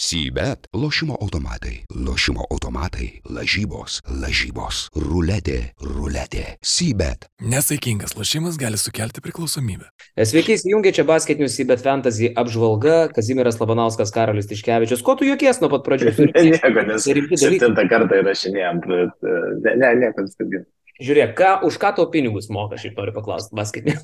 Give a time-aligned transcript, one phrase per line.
[0.00, 6.56] Sybet- lošimo automatai, lošimo automatai, lažybos, lažybos, ruletė, ruletė.
[6.64, 7.26] Sybet.
[7.44, 9.90] Nesaikingas lošimas gali sukelti priklausomybę.
[10.16, 13.12] Sveiki, įsijungia čia basketinius į Bet Fantasy apžvalga.
[13.12, 15.04] Kazimiras Labanauskas, Karolis Tiškevičius.
[15.04, 16.16] Ko tu jokies nuo pat pradžių?
[16.48, 19.30] Nieko, nes septintą kartą įrašinėjom, bet
[19.68, 20.64] ne, ne, nieko nestebėjom.
[21.04, 24.00] Žiūrėk, ką, už ką tau pinigus moka, šiaip noriu paklausti, basketinius.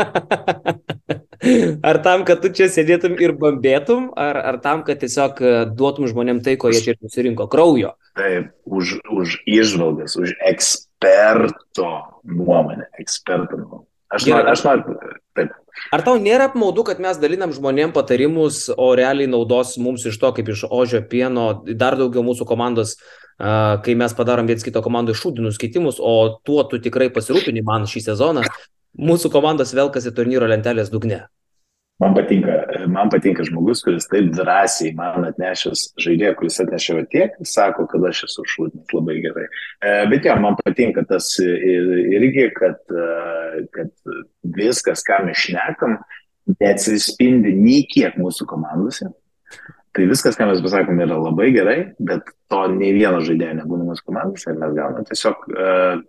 [1.90, 6.08] Ar tam, kad tu čia sėdėtum ir bambėtum, ar, ar tam, kad tiesiog e, duotum
[6.10, 7.94] žmonėm tai, ko jie čia ir susirinko- kraujo?
[8.16, 11.90] Taip, už, už išvalgas, už eksperto
[12.24, 13.86] nuomonę, eksperto nuomonę.
[14.16, 14.98] Aš noriu, aš noriu,
[15.36, 15.54] taip.
[15.92, 20.30] Ar tau nėra apmaudu, kad mes dalinam žmonėm patarimus, o realiai naudos mums iš to,
[20.32, 22.96] kaip iš ožio pieno, dar daugiau mūsų komandos,
[23.36, 28.06] kai mes padarom viens kito komandai šūdinus keitimus, o tuo tu tikrai pasirūpini man šį
[28.08, 28.46] sezoną,
[28.96, 31.26] mūsų komandos velkasi turnyro lentelės dugne.
[31.96, 32.52] Man patinka,
[32.92, 38.26] man patinka žmogus, kuris taip drąsiai man atnešęs žaidėją, kuris atnešė tiek, sako, kad aš
[38.26, 39.46] esu šūdinas labai gerai.
[39.80, 43.94] E, bet jo, man patinka tas irgi, kad, e, kad
[44.58, 45.96] viskas, ką mes šnekam,
[46.60, 49.08] neatsispindi nei kiek mūsų komandose.
[49.96, 54.04] Tai viskas, ką mes pasakom, yra labai gerai, bet to nei vieno žaidėjo nebūna mūsų
[54.10, 56.04] komandose ir mes gauname tiesiog uh,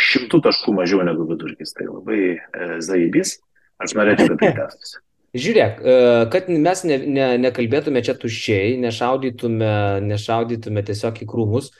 [0.00, 1.74] šimtų taškų mažiau negu vidurkis.
[1.76, 3.38] Tai labai uh, zaibys.
[3.82, 5.00] Aš norėčiau, kad tai tęstųsi.
[5.32, 5.92] Žiūrėk, e,
[6.32, 9.72] kad mes ne, ne, nekalbėtume čia tuščiai, nešaudytume,
[10.04, 11.70] nešaudytume tiesiog į krūmus.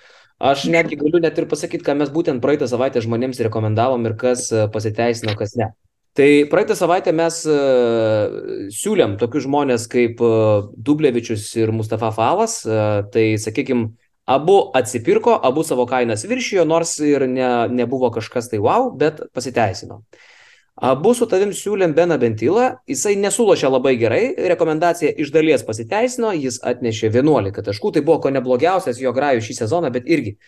[0.43, 4.49] Aš netgi galiu net ir pasakyti, ką mes būtent praeitą savaitę žmonėms rekomendavom ir kas
[4.51, 5.69] e, pasiteisino, kas ne.
[6.17, 10.19] Tai praeitą savaitę mes uh, siūlėm tokius žmonės kaip
[10.77, 12.59] Dublevičius ir Mustafa Falas.
[12.69, 13.95] Tai, sakykime,
[14.35, 20.03] abu atsipirko, abu savo kainas viršijo, nors ir ne, nebuvo kažkas tai wow, bet pasiteisino.
[20.83, 24.23] Abu su tavim siūlėm Beną Bentilą, jisai nesulošė labai gerai,
[24.55, 29.59] rekomendacija iš dalies pasiteisino, jis atnešė 11 taškų, tai buvo ko neblogiausias jo grajų šį
[29.61, 30.39] sezoną, bet irgi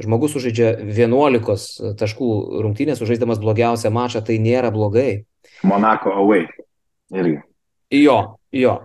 [0.00, 2.28] žmogus sužaidžia 11 taškų
[2.66, 5.24] rungtynės, sužaisdamas blogiausią mačą, tai nėra blogai.
[5.64, 6.46] Monako away.
[7.16, 7.40] Irgi.
[7.90, 8.20] Jo,
[8.52, 8.76] jo.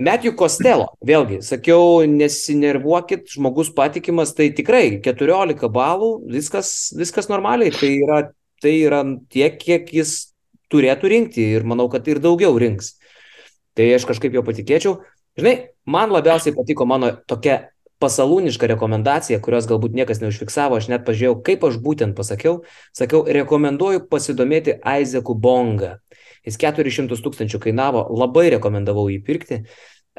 [0.00, 7.90] Matthew Costello, vėlgi, sakiau, nesinervuokit, žmogus patikimas, tai tikrai 14 balų, viskas, viskas normaliai, tai
[7.98, 8.20] yra,
[8.64, 10.14] tai yra tiek, kiek jis
[10.72, 12.94] turėtų rinkti ir manau, kad ir daugiau rinks.
[13.76, 14.96] Tai aš kažkaip jau patikėčiau.
[15.38, 17.60] Žinai, man labiausiai patiko mano tokia
[18.00, 22.62] pasalūniška rekomendacija, kurios galbūt niekas neužfiksavo, aš net pažiūrėjau, kaip aš būtent pasakiau.
[22.96, 25.98] Sakiau, rekomenduoju pasidomėti Aizeku Bonga.
[26.46, 29.62] Jis 400 tūkstančių kainavo, labai rekomendavau jį pirkti.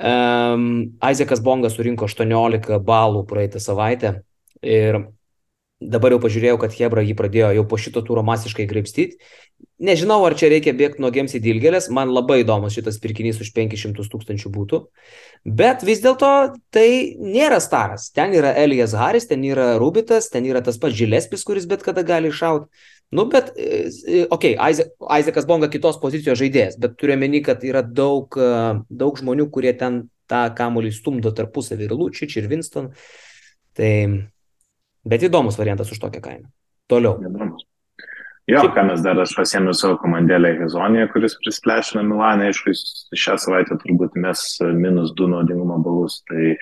[0.01, 4.21] Um, Aizekas Bongas surinko 18 balų praeitą savaitę
[4.63, 5.01] ir
[5.81, 9.17] dabar jau pažiūrėjau, kad Hebra jį pradėjo jau po šito turo masiškai graipstyti.
[9.81, 13.49] Nežinau, ar čia reikia bėgti nuo gėms į dilgelės, man labai įdomus šitas pirkinys už
[13.55, 14.79] 500 tūkstančių būtų.
[15.57, 16.29] Bet vis dėlto
[16.73, 18.11] tai nėra staras.
[18.13, 22.05] Ten yra Elijas Haris, ten yra Rubitas, ten yra tas pats Žilespis, kuris bet kada
[22.05, 22.69] gali iššauti.
[23.11, 24.83] Nu, bet, okei, okay,
[25.17, 28.37] Aizekas Bonga kitos pozicijos žaidėjas, bet turiu meni, kad yra daug,
[28.87, 32.93] daug žmonių, kurie ten tą kamuolį stumdo tarpusavį ir Lučič, ir Winston.
[33.75, 33.91] Tai
[35.05, 36.49] Bet įdomus variantas už tokią kainą.
[36.89, 37.17] Toliau.
[37.25, 37.65] Įdomus.
[38.49, 42.73] Jo, ką mes dar aš pasėmiau savo komandėlę Hezoniją, kuris prisplešino Milaną, aišku,
[43.15, 44.43] šią savaitę turbūt mes
[44.75, 46.55] minus 2 naudingumo balus, tai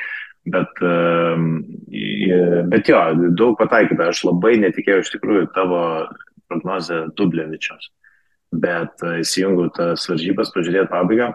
[0.53, 1.47] bet, ehm,
[2.69, 2.99] bet jo,
[3.39, 5.81] daug pataikyta, aš labai netikėjau iš tikrųjų tavo
[6.49, 7.91] prognozę Dublevičios,
[8.51, 11.31] bet e, įsijungiau tas varžybas, pažiūrėti pabaigą.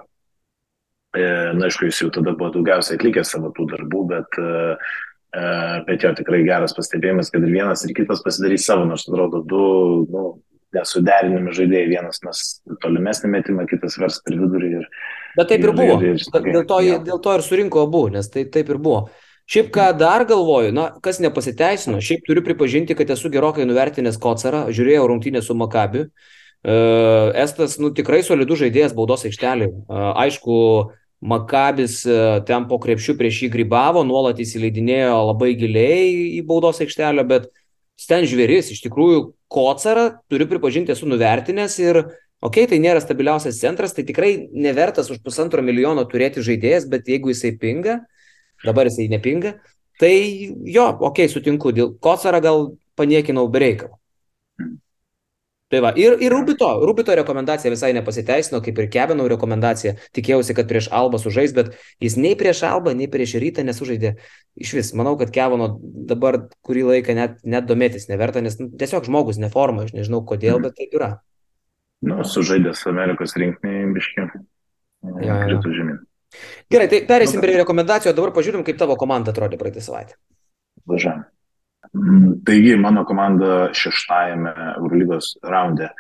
[1.15, 4.95] E, na, aišku, jis jau tada buvo daugiausiai atlikęs savo tų darbų, bet uh,
[5.87, 9.63] Bet jo tikrai geras pastebėjimas, kad ir vienas, ir kitas pasidarys savo, nors atrodo du
[10.07, 10.23] nu,
[10.75, 12.43] nesuderinami žaidėjai, vienas mes
[12.83, 14.71] tolimesnį metimą, kitas vers per vidurį.
[14.79, 14.87] Ir,
[15.35, 15.97] Bet taip ir, ir buvo.
[15.99, 19.09] Ir, ir, dėl, to, dėl to ir surinko abu, nes tai taip ir buvo.
[19.45, 24.67] Šiaip ką dar galvoju, na, kas nepasiteisino, šiaip turiu pripažinti, kad esu gerokai nuvertinęs Kocarą,
[24.73, 26.07] žiūrėjau rungtynę su Makabiu.
[26.65, 29.69] Estas, nu, tikrai solidus žaidėjas baudos aikštelį.
[29.93, 30.57] Aišku,
[31.25, 32.03] Makabis
[32.49, 36.09] ten po krepšių prieš jį grybavo, nuolat įsileidinėjo labai giliai
[36.39, 37.51] į baudos aikštelę, bet
[38.09, 42.01] ten žvėris, iš tikrųjų, Kocarą, turiu pripažinti, esu nuvertinęs ir,
[42.43, 47.09] okei, okay, tai nėra stabiliausias centras, tai tikrai nevertas už pusantro milijono turėti žaidėjas, bet
[47.13, 48.01] jeigu jisai pinga,
[48.65, 49.57] dabar jisai nepinga,
[50.01, 50.15] tai
[50.67, 52.67] jo, okei, okay, sutinku, dėl Kocarą gal
[52.99, 53.99] paniekinau bereikalą.
[55.75, 59.97] Tai va, ir, ir Rubito, Rubito rekomendacija visai nepasiteisino, kaip ir Kevino rekomendacija.
[60.15, 61.73] Tikėjausi, kad prieš Albą sužais, bet
[62.05, 64.13] jis nei prieš Albą, nei prieš Rytą nesužaidė.
[64.61, 69.09] Iš vis, manau, kad Kevino dabar kurį laiką net, net domėtis neverta, nes nu, tiesiog
[69.09, 71.11] žmogus neforma, aš nežinau kodėl, bet taip yra.
[72.07, 74.31] Nu, sužaidęs Amerikos rinkiniai biškiai.
[75.25, 75.99] Ja, ja.
[76.73, 80.17] Gerai, tai perėsim Nu, prie rekomendacijų, dabar pažiūrim, kaip tavo komanda atrodė praeitą savaitę.
[80.89, 81.25] Važiuojam.
[81.95, 85.91] Mm, Taigi, mano komanda šeštajame Eurolygos raunde.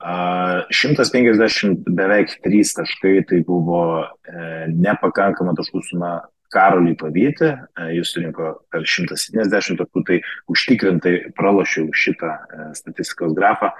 [0.00, 6.12] a, 150 beveik 3 taškai, tai buvo e, nepakankama taškų suma
[6.50, 13.74] Karoliui pavyti, e, jis surinko per 170 taškų, tai užtikrintai pralošiau šitą e, statistikos grafą.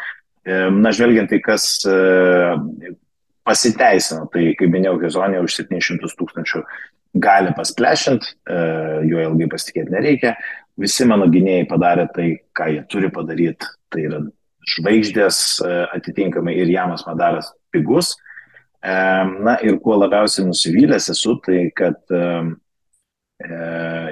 [0.51, 1.83] Na, žvelgiant tai, kas
[3.47, 6.65] pasiteisino, tai kaip minėjau, Hezonė už 700 tūkstančių
[7.13, 8.59] gali pasplešint, e,
[9.11, 10.35] juo ilgai pasitikėti nereikia.
[10.81, 13.69] Visi mano gynėjai padarė tai, ką jie turi padaryti.
[13.91, 14.21] Tai yra
[14.77, 18.15] žvaigždės e, atitinkamai ir Jamas Madaras pigus.
[18.81, 18.95] E,
[19.45, 21.99] Na ir kuo labiausiai nusivylęs esu, tai kad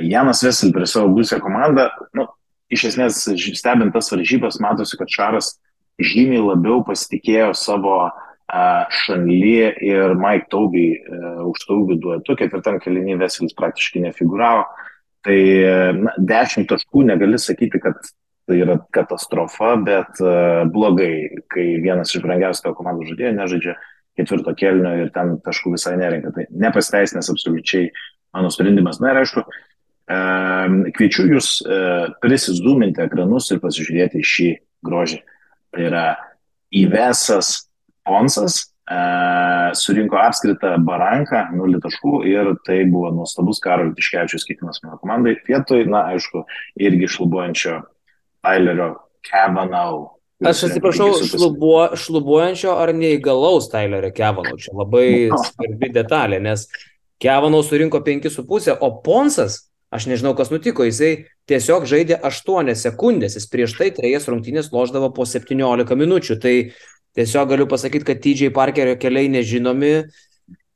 [0.01, 2.25] Janas Vesel prie savo būsę komandą, nu,
[2.73, 3.27] iš esmės
[3.59, 5.51] stebint tas varžybas, matosi, kad Šaras
[6.01, 7.99] žymiai labiau pasitikėjo savo
[8.49, 10.87] Šanly ir Mike Tauby
[11.45, 14.65] už Tauby duetu, ketvirtam kelinį Veselis praktiškai nefiguravo.
[15.27, 15.41] Tai
[15.99, 17.99] na, 10 taškų negali sakyti, kad
[18.49, 23.75] tai yra katastrofa, bet uh, blogai, kai vienas iš brangiausių tavo komandų žaidėjų nežaidžia
[24.19, 26.33] ketvirto kelnio ir ten taškų visai nerenka.
[26.35, 27.91] Tai nepasteisinęs absoliučiai
[28.35, 29.03] mano sprendimas.
[29.03, 29.45] Na ir aišku,
[30.97, 31.51] kviečiu jūs
[32.23, 34.49] prisizuminti ekranus ir pasižiūrėti šį
[34.89, 35.21] grožį.
[35.75, 36.05] Tai yra
[36.75, 37.68] įvesas
[38.09, 38.59] Ponsas,
[38.89, 45.37] uh, surinko apskritą baranką, 0 taškų ir tai buvo nuostabus Karol Tiškevičius keitimas mano komandai.
[45.49, 46.47] Vietoj, na aišku,
[46.81, 47.83] irgi šlubuojančio
[48.41, 48.95] Tylerio
[49.29, 50.15] Kavanaugh.
[50.47, 54.55] Aš atsiprašau, šlubuo, šlubuojančio ar neįgalaus Tylerio Kevano.
[54.61, 55.09] Čia labai
[55.51, 56.69] svarbi detalė, nes
[57.19, 63.49] Kevano surinko 5,5, o Ponsas, aš nežinau, kas nutiko, jisai tiesiog žaidė 8 sekundės, jis
[63.51, 66.39] prieš tai trejas rungtynės loždavo po 17 minučių.
[66.39, 66.55] Tai
[67.17, 70.09] tiesiog galiu pasakyti, kad TJ Parkerio keliai nežinomi.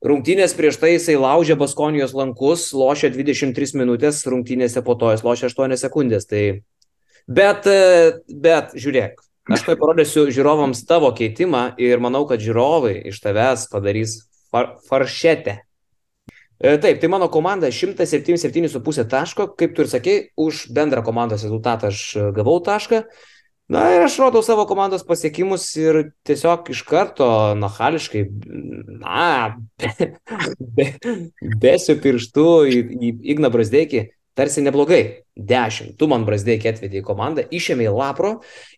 [0.03, 5.51] Rungtynės prieš tai jisai laužė Baskonijos lankus, lošė 23 minutės, rungtynėse po to jis lošė
[5.53, 6.27] 8 sekundės.
[6.27, 6.43] Tai...
[7.23, 7.69] Bet,
[8.27, 9.21] bet žiūrėk,
[9.55, 14.17] aš tai parodysiu žiūrovams tavo keitimą ir manau, kad žiūrovai iš tavęs padarys
[14.51, 15.61] far, faršetę.
[16.59, 21.89] E, Taip, tai mano komanda 177,5 taško, kaip tu ir sakei, už bendrą komandos rezultatą
[21.91, 22.03] aš
[22.35, 23.05] gavau tašką.
[23.71, 28.25] Na ir aš rodau savo komandos pasiekimus ir tiesiog iš karto nachališkai,
[28.99, 29.55] na,
[30.59, 30.89] be,
[31.63, 34.03] besiu pirštu į, į Igną Brasdeikį,
[34.35, 35.03] tarsi neblogai.
[35.33, 35.95] 10.
[35.97, 38.33] Tu man Brasdeikį atvedė į komandą, išėmė į Lapro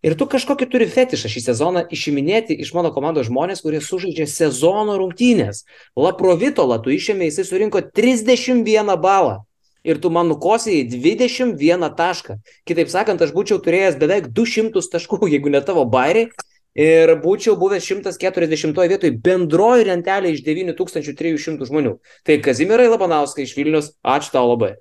[0.06, 4.96] ir tu kažkokį turi fetišą šį sezoną išiminėti iš mano komandos žmonės, kurie sužaidžia sezono
[5.02, 5.66] rungtynės.
[6.00, 9.42] Lapro Vitolą tu išėmė, jisai surinko 31 balą
[9.86, 12.40] ir tu man nukosėjai 21 tašką.
[12.68, 16.32] Kitaip sakant, aš būčiau turėjęs beveik 200 taškų, jeigu ne tavo bairiai.
[16.76, 21.94] Ir būčiau buvęs 140 vietoj bendroji rentelė iš 9300 žmonių.
[22.28, 24.74] Tai Kazimirai Labanauskai iš Vilnius, ačiū tau labai.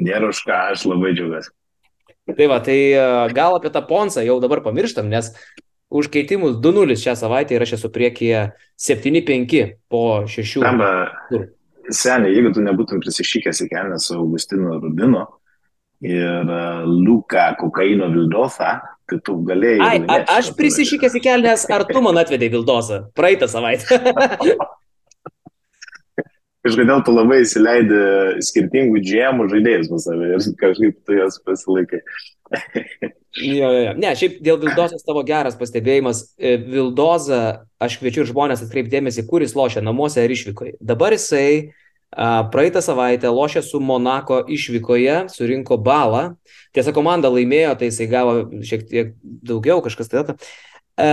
[0.00, 1.52] Nėra už ką, aš labai džiaugiuosi.
[2.26, 3.04] Tai va, tai e,
[3.36, 5.28] gal apie tą ponsą jau dabar pamirštam, nes
[5.92, 8.40] už keitimus 2-0 šią savaitę ir aš esu priekyje
[8.80, 10.64] 7-5 po 6.
[10.64, 10.90] Tamba,
[11.28, 11.46] Kur?
[11.94, 15.24] Seniai, jeigu tu nebūtum prisišykęs į kelnes su Augustinu Rubinu
[16.04, 18.78] ir uh, Luka Kokaino Vildosa,
[19.08, 19.86] tai tu galėjai.
[19.86, 24.00] Ai, a, aš prisišykęs į kelnes, ar tu man atvedai Vildosą praeitą savaitę?
[26.66, 28.00] Kažkodėl tu labai įsileidi
[28.42, 32.02] skirtingų džiemų žaidėjus pas save ir kažkaip tu jas pasilaikai.
[33.36, 33.94] jo, jo, jo.
[34.02, 36.22] Ne, šiaip dėl Vildozos tavo geras pastebėjimas.
[36.38, 37.40] E, Vildoza,
[37.82, 40.76] aš kviečiu žmonės atkreipdėmėsi, kur jis lošia, namuose ar išvykoje.
[40.82, 41.72] Dabar jisai
[42.52, 46.36] praeitą savaitę lošė su Monako išvykoje, surinko balą.
[46.74, 50.24] Tiesa, komanda laimėjo, tai jisai gavo šiek tiek daugiau, kažkas tai.
[50.96, 51.10] E,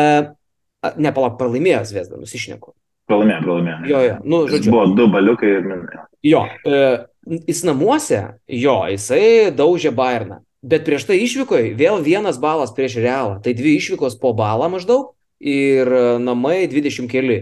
[0.98, 2.74] ne, palauk, pralaimėjo Zviesda, nusišneku.
[3.10, 3.78] Pralaimėjo, pralaimėjo.
[3.90, 4.72] Jo, jo, nu, Jis žodžiu.
[4.72, 6.06] buvo du baliukai ir minėjo.
[6.24, 6.82] Jo, e,
[7.50, 10.40] jis namuose, jo, jisai daužė Bayerną.
[10.64, 13.42] Bet prieš tai išvykoje vėl vienas balas prieš realą.
[13.44, 15.10] Tai dvi išvykos po balą maždaug
[15.44, 17.42] ir e, namai 20 keli.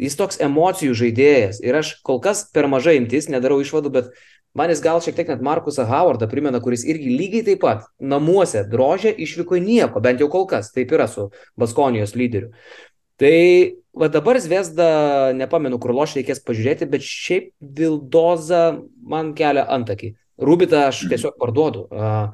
[0.00, 1.58] Jis toks emocijų žaidėjas.
[1.66, 4.14] Ir aš kol kas per mažai imtis, nedarau išvadų, bet
[4.56, 8.62] man jis gal šiek tiek net Markusą Howardą primena, kuris irgi lygiai taip pat namuose
[8.70, 10.70] drožė, išvykoje nieko, bent jau kol kas.
[10.72, 11.26] Taip yra su
[11.58, 12.54] Baskonijos lyderiu.
[13.20, 14.86] Tai va dabar Zviesda,
[15.36, 18.62] nepamenu, kur loš reikės pažiūrėti, bet šiaip Vildoza
[19.04, 20.14] man kelia antakį.
[20.40, 21.84] Rubitą aš tiesiog parduodu.
[21.92, 22.30] Uh,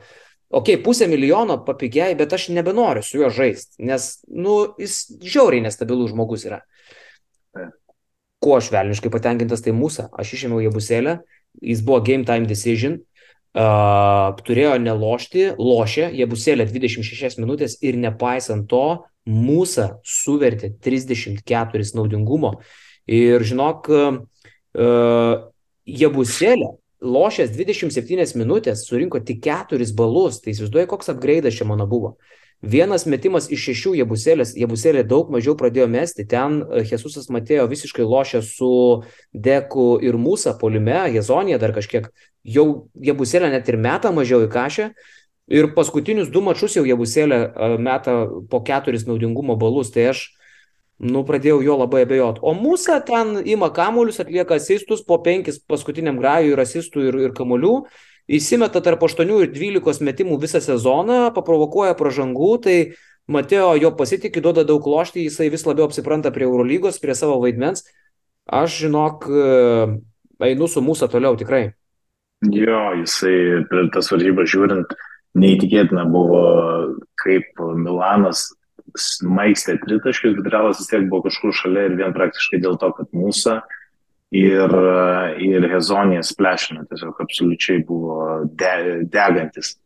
[0.54, 6.12] ok, pusę milijono papigiai, bet aš nebenoriu su juo žaisti, nes, nu, jis žiauriai nestabilus
[6.14, 6.60] žmogus yra.
[8.38, 10.06] Kuo aš velniškai patenkintas, tai mūsų.
[10.14, 11.18] Aš išėmiau Jebusėlę,
[11.66, 13.00] jis buvo game time decision,
[13.58, 18.86] uh, turėjo nelošti, lošė, Jebusėlė 26 minutės ir nepaisant to,
[19.26, 22.56] mūsų suvertė 34 naudingumo.
[23.06, 23.90] Ir žinok,
[24.76, 25.47] Uh,
[25.87, 32.16] Jebusėlė lošęs 27 minutės surinko tik 4 balus, tai įsivaizduoju, koks upgrade čia mano buvo.
[32.61, 38.42] Vienas metimas iš šešių jebusėlės, jebusėlė daug mažiau pradėjo mesti, ten Jesusas Matėjo visiškai lošė
[38.45, 38.71] su
[39.33, 42.11] Deku ir Mūsa polime, Jezonija dar kažkiek,
[42.42, 42.66] jau
[42.97, 44.90] jebusėlė net ir metą mažiau įkašė,
[45.46, 47.38] Ir paskutinius du mačius jau Jebusėlė
[47.78, 48.16] meta
[48.50, 50.24] po keturis naudingumo balus, tai aš
[50.98, 52.42] nu, pradėjau jo labai abejoti.
[52.42, 57.36] O mūsų ten ima kamuolius, atlieka asistus, po penkis paskutiniam grajui ir asistų ir, ir
[57.36, 57.74] kamuolių,
[58.26, 62.78] įsimeta tarp 8 ir 12 metimų visą sezoną, paprovokuoja pražangų, tai
[63.26, 67.82] Matėjo jo pasitikė, duoda daug lošti, jisai vis labiau apsipranta prie Eurolygos, prie savo vaidmens.
[68.46, 69.26] Aš, žinok,
[70.46, 71.64] einu su mūsų toliau tikrai.
[72.54, 74.94] Jo, jisai tas varžybas žiūrint,
[75.36, 76.42] neįtikėtina buvo,
[77.22, 78.48] kaip Milanas
[79.26, 83.10] maikstė tritaškius, bet realas vis tiek buvo kažkur šalia ir vien praktiškai dėl to, kad
[83.16, 83.58] mūsų
[84.36, 84.76] ir,
[85.44, 89.76] ir Hezonijas plešino, tiesiog absoliučiai buvo de, degantis.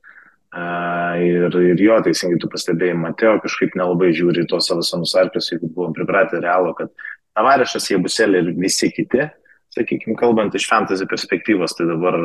[0.51, 5.53] Uh, ir, ir jo, teisingai tu pastebėjai, Mateo kažkaip nelabai žiūri tos savo senus arpius,
[5.53, 6.91] jeigu buvom pripratę realo, kad
[7.39, 9.29] Tavarešas, Jebuselė ir visi kiti,
[9.75, 12.19] sakykime, kalbant iš fantasy perspektyvos, tai dabar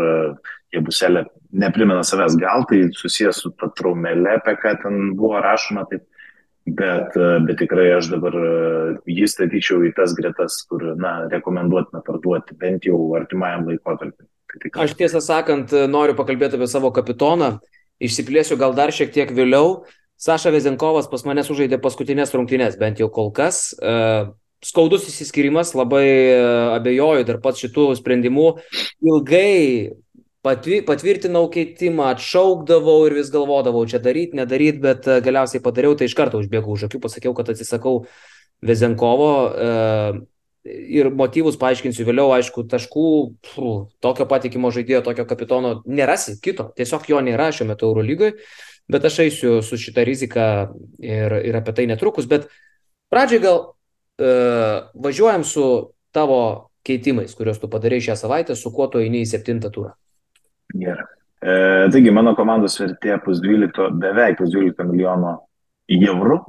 [0.73, 1.25] Jebuselė
[1.55, 6.05] neprimena savęs, gal tai susijęs su ta traumelė, apie ką ten buvo rašoma, taip,
[6.65, 8.37] bet, bet tikrai aš dabar
[9.05, 14.25] jį statyčiau į tas gretas, kur, na, rekomenduotina parduoti bent jau artimajam laikotarpiu.
[14.55, 17.57] Tai aš tiesą sakant, noriu pakalbėti apie savo kapitoną,
[18.03, 19.83] išsiplėsiu gal dar šiek tiek vėliau.
[20.15, 23.75] Saša Vezenkovas pas mane sužaidė paskutinės rungtynės, bent jau kol kas
[24.65, 26.41] skaudus įsiskirimas, labai e,
[26.75, 28.47] abejoju dar pats šitų sprendimų.
[29.05, 29.93] Ilgai
[30.45, 36.17] patvirtinau keitimą, atšaukdavau ir vis galvodavau, čia daryti, nedaryti, bet e, galiausiai padariau, tai iš
[36.17, 38.05] karto užbėgau už akių, pasakiau, kad atsisakau
[38.65, 39.71] Vezenkovo e,
[40.65, 43.09] ir motyvus paaiškinsiu vėliau, aišku, taškų,
[43.45, 48.37] pfu, tokio patikimo žaidėjo, tokio kapitono nerasi, kito, tiesiog jo nėra šiuo metu Eurolygoje,
[48.91, 50.47] bet aš eisiu su šitą riziką
[51.01, 52.49] ir, ir apie tai netrukus, bet
[53.13, 53.61] pradžiai gal
[54.17, 55.65] važiuojam su
[56.15, 56.39] tavo
[56.85, 59.91] keitimais, kuriuos tu padarai šią savaitę, su kuo tu eini į septintą turą.
[60.75, 61.05] Gerai.
[61.45, 61.55] E,
[61.93, 65.35] taigi mano komandos vertė pus 12, beveik pus 12 milijono
[65.91, 66.39] eurų.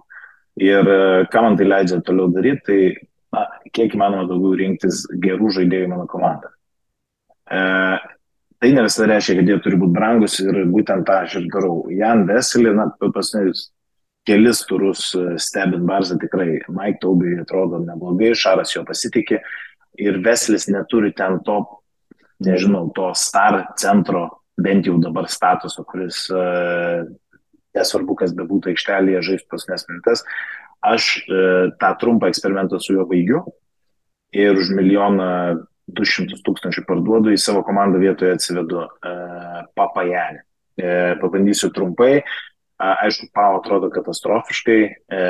[0.62, 0.98] Ir e,
[1.32, 2.78] ką man tai leidžia toliau daryti, tai
[3.34, 3.46] na,
[3.76, 6.52] kiek įmanoma daugiau rinktis gerų žaidėjų mano komandą.
[7.44, 7.60] E,
[8.62, 11.82] tai ne visada reiškia, kad jie turi būti brangus ir būtent tą aš ir darau.
[11.92, 13.68] Jan Veselį, na, paskutinius
[14.26, 19.40] kelis turus e, stebint Barzą tikrai Mike Taubai atrodo neblogai, Šaras jo pasitikė
[20.02, 21.60] ir Veslis neturi ten to,
[22.44, 24.26] nežinau, to star centro,
[24.60, 27.04] bent jau dabar statuso, kuris uh,
[27.76, 30.24] nesvarbu, kas bebūtų aikštelėje žaisti pasnes mintas.
[30.84, 33.40] Aš uh, tą trumpą eksperimentą su juo baigiu
[34.36, 35.30] ir už milijoną
[35.96, 40.42] 200 tūkstančių parduodu į savo komandą vietoje atsivedu uh, papajanį.
[40.76, 42.20] Uh, pabandysiu trumpai,
[42.76, 45.20] Aišku, Pau atrodo katastrofiškai e,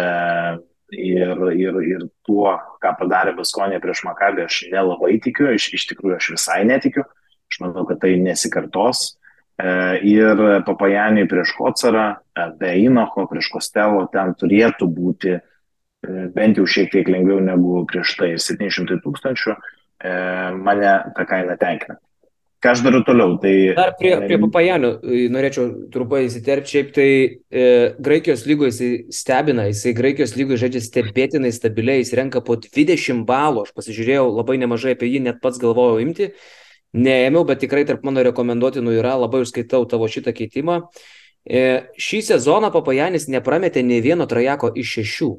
[0.98, 6.16] ir, ir, ir tuo, ką padarė Baskonė prieš Makabį, aš nelabai tikiu, iš, iš tikrųjų
[6.18, 7.04] aš visai netikiu,
[7.46, 9.12] aš manau, kad tai nesikartos.
[9.56, 9.68] E,
[10.10, 15.40] ir Papajanį prieš Kocarą, e, be Inocho, prieš Kostelo, ten turėtų būti e,
[16.34, 19.54] bent jau šiek tiek lengviau negu prieš tai 700 tūkstančių,
[20.02, 20.16] e,
[20.66, 22.00] mane ta kaina tenkina.
[22.66, 23.36] Ką aš darau toliau?
[23.38, 23.52] Tai...
[23.76, 24.88] Dar prie, prie Papajanių
[25.30, 27.66] norėčiau trumpai įsiterpti, šiaip tai e,
[28.02, 33.68] Graikijos lygoje jisai stebina, jisai Graikijos lygoje žaidžia stebėtinai stabiliai, jis renka po 20 balų,
[33.68, 36.32] aš pasižiūrėjau labai nemažai apie jį, net pats galvojau imti,
[36.98, 40.80] neėmiau, bet tikrai tarp mano rekomenduotinų yra, labai užskaitau tavo šitą keitimą.
[41.46, 41.62] E,
[42.02, 45.30] šį sezoną Papajanis neprametė ne vieno trajako iš šešių,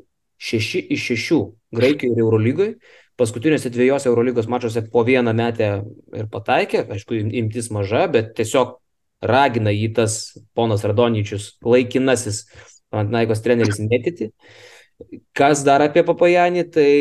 [0.48, 1.42] šeši iš šešių
[1.76, 2.74] Graikijoje ir Eurolygoje
[3.18, 5.70] paskutiniuose dviejose Eurolygos mačiuose po vieną metę
[6.16, 8.78] ir pataikė, aišku, imtis maža, bet tiesiog
[9.26, 12.46] ragina jį tas ponas Radonyčius, laikinasis
[12.88, 14.30] Panathinaikos treneris netiti.
[15.36, 16.92] Kas dar apie Papajanį, tai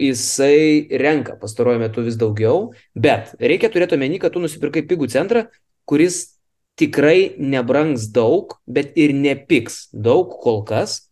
[0.00, 5.44] jisai renka pastaruoju metu vis daugiau, bet reikia turėti omeny, kad tu nusipirkai pigų centrą,
[5.84, 6.38] kuris
[6.80, 11.04] tikrai nebrangs daug, bet ir nepiks daug kol kas.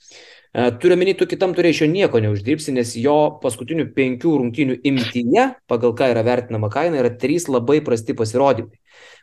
[0.53, 5.97] E, turiu menį, tu kitam turėšio nieko neuždirbsi, nes jo paskutinių penkių rungtynių imtyje, pagal
[5.97, 8.77] ką yra vertinama kaina, yra trys labai prasti pasirodymai.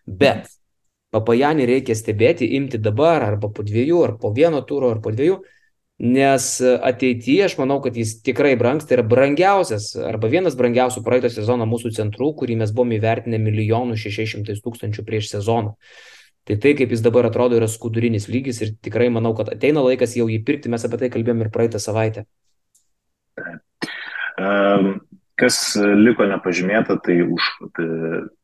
[0.10, 0.50] Bet
[1.10, 5.40] Papajanį reikia stebėti, imti dabar, arba po dviejų, ar po vieno turo, ar po dviejų,
[6.06, 11.32] nes ateityje aš manau, kad jis tikrai brangs, tai yra brangiausias, arba vienas brangiausių praeito
[11.34, 15.74] sezono mūsų centrų, kurį mes buvome įvertinę milijonų šešiais tūkstančių prieš sezoną.
[16.50, 20.16] Tai tai, kaip jis dabar atrodo, yra skudurinis lygis ir tikrai manau, kad ateina laikas
[20.18, 22.24] jau jį pirkti, mes apie tai kalbėjome ir praeitą savaitę.
[25.40, 27.86] Kas liko nepažymėta, tai, už, tai,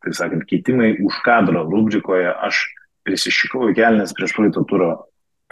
[0.05, 2.61] tai sakant, keitimai už kadro rubrikoje aš
[3.09, 4.91] prisišikau į kelnes prieš praeito turo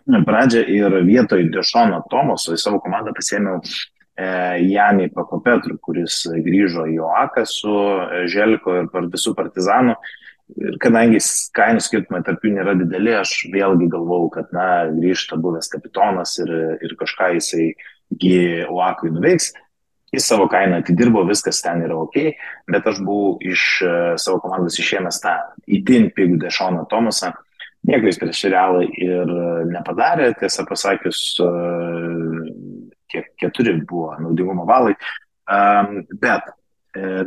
[0.06, 4.30] pradžią ir vietoj Dešono Tomoso į savo komandą pasėmiau e,
[4.70, 7.74] Janį Pakopetru, kuris grįžo į Oaką su
[8.30, 9.98] Želiko ir visų partizanų.
[10.60, 11.20] Ir kadangi
[11.56, 16.52] kainų skirtumai tarp jų nėra dideli, aš vėlgi galvau, kad, na, grįžta buvęs kapitonas ir,
[16.84, 17.74] ir kažką jisai
[18.70, 19.54] Oakui nuveiks.
[20.14, 22.20] Jis savo kainą atidirbo, viskas ten yra ok,
[22.70, 25.34] bet aš buvau iš uh, savo komandos išėmęs tą
[25.66, 27.32] įtin pigų Dešoną Tomasą,
[27.90, 29.34] nieko jis prieš realą ir
[29.72, 31.24] nepadarė, tiesą pasakius,
[33.12, 34.96] kiek keturi buvo naudingumo valai.
[35.48, 36.54] Bet e,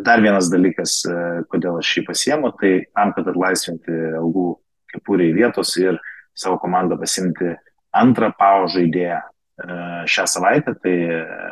[0.07, 1.17] dar vienas dalykas, e,
[1.53, 4.51] kodėl aš jį pasiemu, tai tam, kad atlaisvinti algų
[4.95, 5.99] kepuriai vietos ir
[6.37, 7.55] savo komandą pasimti
[7.97, 9.27] antrą pao žaidėją e,
[10.13, 10.95] šią savaitę, tai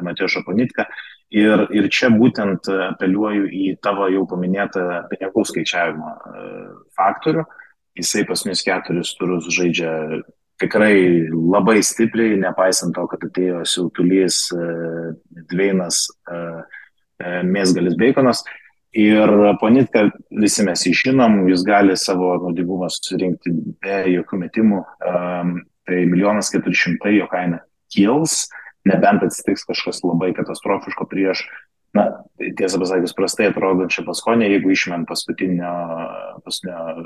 [0.04, 0.86] Matėjo Šaponitka.
[1.34, 6.10] Ir, ir čia būtent apeliuoju į tavo jau paminėtą pinigų skaičiavimo
[6.94, 7.42] faktorių.
[7.42, 7.60] Uh,
[7.98, 9.92] jisai pasnius keturis turus žaidžia
[10.62, 14.66] tikrai labai stipriai, nepaisant to, kad atėjo siautulys e,
[15.50, 16.42] Dveinas e, e,
[17.20, 18.44] Mėsgalis Beikonas.
[18.94, 23.50] Ir Ponitka, visi mes žinom, jis gali savo naudingumą susirinkti
[23.82, 24.82] be jokių metimų.
[25.84, 27.58] Tai milijonas keturi šimtai jo kaina
[27.92, 28.46] kils,
[28.86, 31.42] nebent atsitiks kažkas labai katastrofiško prieš
[31.94, 32.06] na,
[32.58, 35.74] tiesą pasakius, prastai atrodančią paskonę, jeigu išmėm paskutinio,
[36.46, 37.04] paskutinio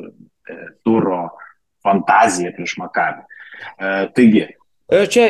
[0.49, 1.23] e, turo
[1.85, 3.27] fantaziją prieš Makabį.
[3.77, 4.47] E, taigi.
[4.89, 5.29] E, čia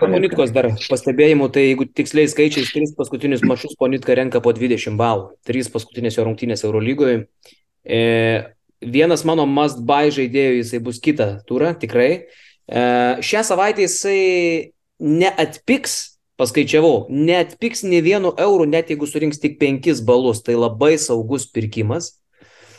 [0.00, 4.96] po Ponitkos dar pastebėjimų, tai jeigu tiksliai skaičiais, tris paskutinius mačius Ponitka renka po 20
[4.96, 7.26] balų, trys paskutinės jo rungtynės Eurolygoje.
[7.84, 7.98] E,
[8.80, 12.30] vienas mano must buy žaidėjų, jisai bus kitą turą, tikrai.
[12.64, 12.84] E,
[13.20, 14.72] šią savaitę jisai
[15.04, 20.94] neatpiks paskaičiavau, net piks ne vienu eurų, net jeigu surinks tik 5 balus, tai labai
[20.96, 22.22] saugus pirkimas,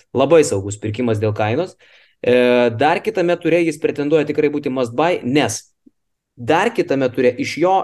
[0.09, 1.77] labai saugus pirkimas dėl kainos.
[2.25, 2.33] E,
[2.73, 5.61] dar kitame turė jis pretenduoja tikrai būti must buy, nes
[6.35, 7.75] dar kitame turė iš jo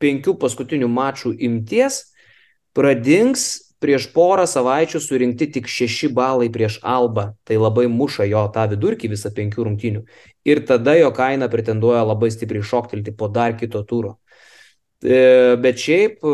[0.00, 2.04] penkių paskutinių mačų imties
[2.76, 7.30] pradings prieš porą savaičių surinkti tik šeši balai prieš Alba.
[7.48, 10.02] Tai labai muša jo tą vidurkį visą penkių rungtynių.
[10.44, 14.18] Ir tada jo kaina pretenduoja labai stipriai šoktelti po dar kito turo.
[15.00, 16.32] E, bet šiaip e,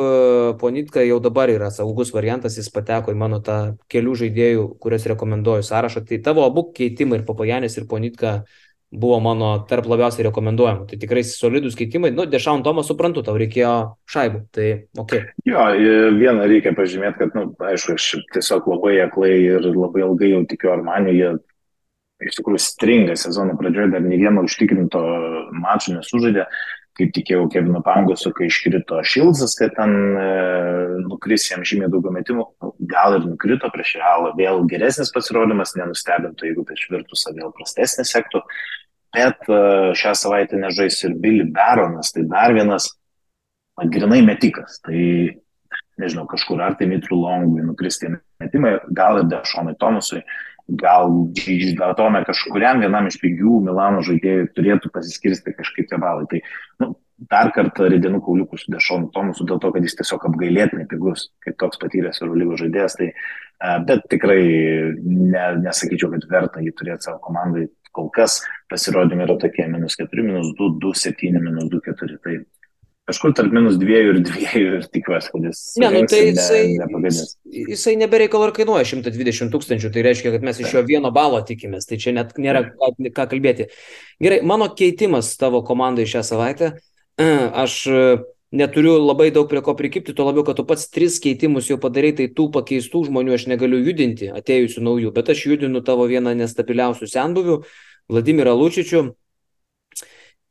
[0.59, 5.62] Ponitka jau dabar yra saugus variantas, jis pateko į mano tą kelių žaidėjų, kurias rekomenduoju
[5.69, 6.03] sąrašą.
[6.09, 8.41] Tai tavo abu keitimai ir Papajanis ir Ponitka
[8.92, 10.87] buvo mano tarp labiausiai rekomenduojamų.
[10.90, 12.12] Tai tikrai solidus keitimai.
[12.14, 13.75] Nu, Dešaun Tomą suprantu, tau reikėjo
[14.12, 14.42] šaibų.
[14.55, 14.68] Tai
[15.03, 15.16] ok.
[15.49, 15.66] Jo,
[16.16, 20.72] vieną reikia pažymėti, kad, nu, aišku, aš tiesiog labai aklai ir labai ilgai jau tikiu
[20.77, 21.35] Armaniu, jie
[22.27, 25.03] iš tikrųjų stringa sezono pradžioje, dar ne vieno užtikrinto
[25.53, 26.46] mačo nesužaidė
[26.97, 30.27] kaip tikėjau Kevino Pangoso, kai iškrito Šilzas, kad ten e,
[31.05, 32.47] nukris jam žymiai daugiau metimų,
[32.91, 38.43] gal ir nukrito prieš realą, vėl geresnis pasirodymas, nenustebintų, jeigu prieš Virtusą vėl prastesnį sektų,
[39.17, 39.61] bet e,
[40.01, 42.91] šią savaitę nežais ir Billy Baronas, tai dar vienas,
[43.77, 45.37] na, grinai metikas, tai
[46.01, 50.25] nežinau, kažkur ar tai Mitru Longui nukristi metimai, gal ir Dešonui Tomasui,
[50.68, 56.26] gal Žyždatome kažkuriam vienam iš pigių Milano žaidėjų turėtų pasiskirsti kažkaip tie balai.
[56.31, 56.40] Tai
[56.83, 56.90] nu,
[57.31, 61.59] dar kartą Ridinų kauliukų su Dešonu Tomusu dėl to, kad jis tiesiog apgailėtinai pigus, kaip
[61.62, 62.98] toks patyręs Eurolygos žaidėjas.
[62.98, 63.11] Tai,
[63.88, 64.42] bet tikrai
[65.00, 67.68] ne, nesakyčiau, kad verta jį turėti savo komandai.
[67.96, 72.18] Kol kas pasirodymai yra tokie minus 4, minus 2, 2, 7, minus 2, 4.
[72.26, 72.35] Tai
[73.07, 75.61] Kažkur tarp minus dviejų ir dviejų ir tikiuosi, kad jis.
[75.79, 77.11] Ne, nu, tai jisai, ne,
[77.71, 81.87] jisai nebereikalo ir kainuoja 120 tūkstančių, tai reiškia, kad mes iš jo vieno balo tikimės,
[81.87, 83.69] tai čia net nėra ką, ką kalbėti.
[84.23, 86.73] Gerai, mano keitimas tavo komandai šią savaitę,
[87.62, 88.03] aš e,
[88.59, 92.11] neturiu labai daug prie ko prikipti, tuo labiau, kad tu pats tris keitimus jau padarai,
[92.19, 97.11] tai tų pakeistų žmonių aš negaliu judinti, atėjusių naujų, bet aš judinu tavo vieną nestabiliausių
[97.14, 97.61] senbuvių,
[98.11, 99.01] Vladimirą Lučičių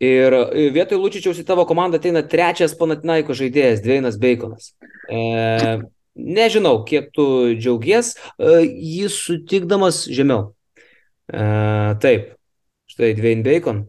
[0.03, 4.73] Ir e, vietoj Lučičiaus į tavo komandą ateina trečias Panatinaiko žaidėjas, Dveinas Baconas.
[5.07, 5.21] E,
[6.15, 10.49] nežinau, kiek tu džiaugies, e, jį sutikdamas žemiau.
[11.31, 11.45] E,
[12.03, 12.33] taip,
[12.91, 13.85] štai Dvein Bacon.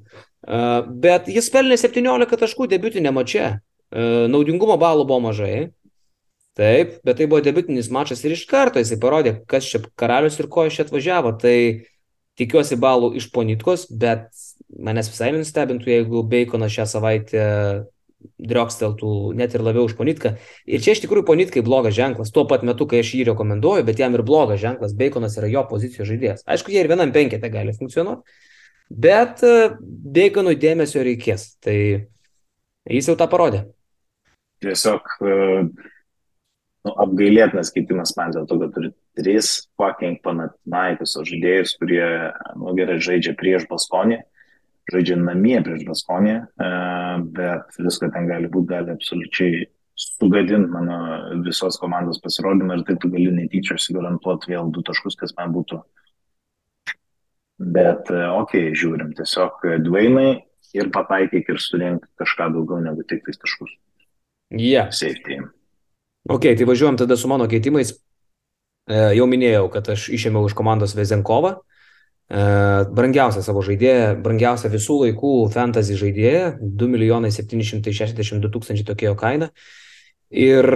[0.47, 0.61] E,
[1.03, 3.57] bet jis pelnė 17 taškų debiutinė mačia.
[3.91, 5.73] E, naudingumo balų buvo mažai.
[6.57, 10.49] Taip, bet tai buvo debutinis mačas ir iš karto jisai parodė, kas čia karalius ir
[10.49, 11.35] ko iš čia atvažiavo.
[11.43, 11.57] Tai
[12.41, 14.31] tikiuosi balų iš ponitkos, bet
[14.73, 17.45] manęs visai nustebintų, jeigu Baconas šią savaitę
[18.43, 20.35] drioksteltų net ir labiau už Ponitką.
[20.67, 22.33] Ir čia iš tikrųjų Ponitkai blogas ženklas.
[22.35, 24.97] Tuo pat metu, kai aš jį rekomenduoju, bet jam ir blogas ženklas.
[24.99, 26.45] Baconas yra jo pozicijos žaidėjas.
[26.49, 28.37] Aišku, jie ir vienam penkete gali funkcionuoti,
[28.91, 29.57] bet e,
[30.17, 31.53] Baconui dėmesio reikės.
[31.63, 33.67] Tai jis jau tą parodė.
[34.65, 35.35] Tiesiog e,
[36.87, 42.07] nu, apgailėtinas keitimas man dėl to, kad turi tris fucking Panathinaikos žaidėjus, kurie,
[42.59, 44.23] nu, gerai žaidžia prieš Baskonį,
[44.93, 46.69] žaidžia namie prieš Baskonį, e,
[47.37, 50.99] bet visko ten gali būti, gali absoliučiai sugadinti mano
[51.45, 55.81] visos komandos pasirodymą ir tai tu gali netyčia užsigarantuoti vėl du taškus, kas man būtų.
[57.59, 60.31] Bet, e, okei, okay, žiūrim, tiesiog dvainai
[60.77, 63.73] ir pataikyk ir surink kažką daugiau negu tik tais taškus.
[64.53, 64.93] Yeah.
[64.95, 65.41] Safety.
[66.31, 67.97] Ok, tai važiuojam tada su mano keitimais.
[68.87, 71.57] E, jau minėjau, kad aš išėmiau iš komandos Vezenkovą.
[71.57, 71.76] E,
[72.29, 79.51] brangiausia savo žaidėja, brangiausia visų laikų fantasy žaidėja, 2 milijonai 762 tūkstančiai tokia jo kaina.
[80.35, 80.67] Ir,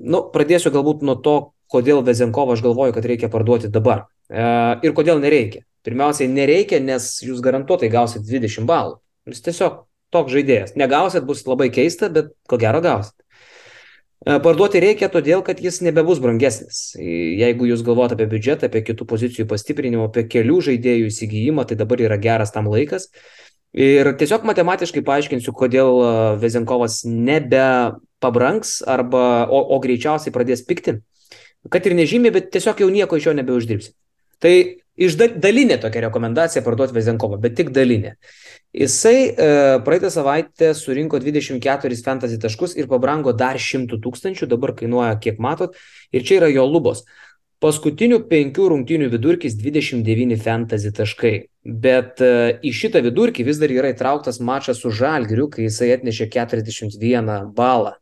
[0.00, 1.36] nu, pradėsiu galbūt nuo to,
[1.72, 4.06] kodėl Vezenkovą aš galvoju, kad reikia parduoti dabar.
[4.30, 4.46] E,
[4.86, 5.66] ir kodėl nereikia.
[5.86, 8.96] Pirmiausiai, nereikia, nes jūs garantuotai gausit 20 balų.
[9.28, 10.74] Jūs tiesiog toks žaidėjas.
[10.78, 13.14] Negausit, bus labai keista, bet ko gero gausit.
[14.24, 16.94] E, parduoti reikia todėl, kad jis nebebus brangesnis.
[16.96, 22.00] Jeigu jūs galvojate apie biudžetą, apie kitų pozicijų pastiprinimą, apie kelių žaidėjų įsigijimą, tai dabar
[22.00, 23.10] yra geras tam laikas.
[23.76, 26.08] Ir tiesiog matematiškai paaiškinsiu, kodėl e,
[26.40, 30.96] Vezenkovas nebepabranks arba, o, o greičiausiai pradės pikti.
[31.68, 33.92] Kad ir nežymiai, bet tiesiog jau nieko iš jo nebeuždirbsi.
[34.40, 34.52] Tai
[34.96, 38.14] iš dalinė tokia rekomendacija parduoti Vezenkovą, bet tik dalinė.
[38.76, 39.34] Jisai e,
[39.84, 45.78] praeitą savaitę surinko 24 fantasy taškus ir pabrango dar 100 tūkstančių, dabar kainuoja kiek matot,
[46.12, 47.06] ir čia yra jo lubos.
[47.64, 51.34] Paskutinių penkių rungtynių vidurkis 29 fantasy taškai,
[51.64, 56.28] bet e, į šitą vidurkį vis dar yra įtrauktas mačas su Žalgiriu, kai jisai atnešė
[56.36, 57.96] 41 balą.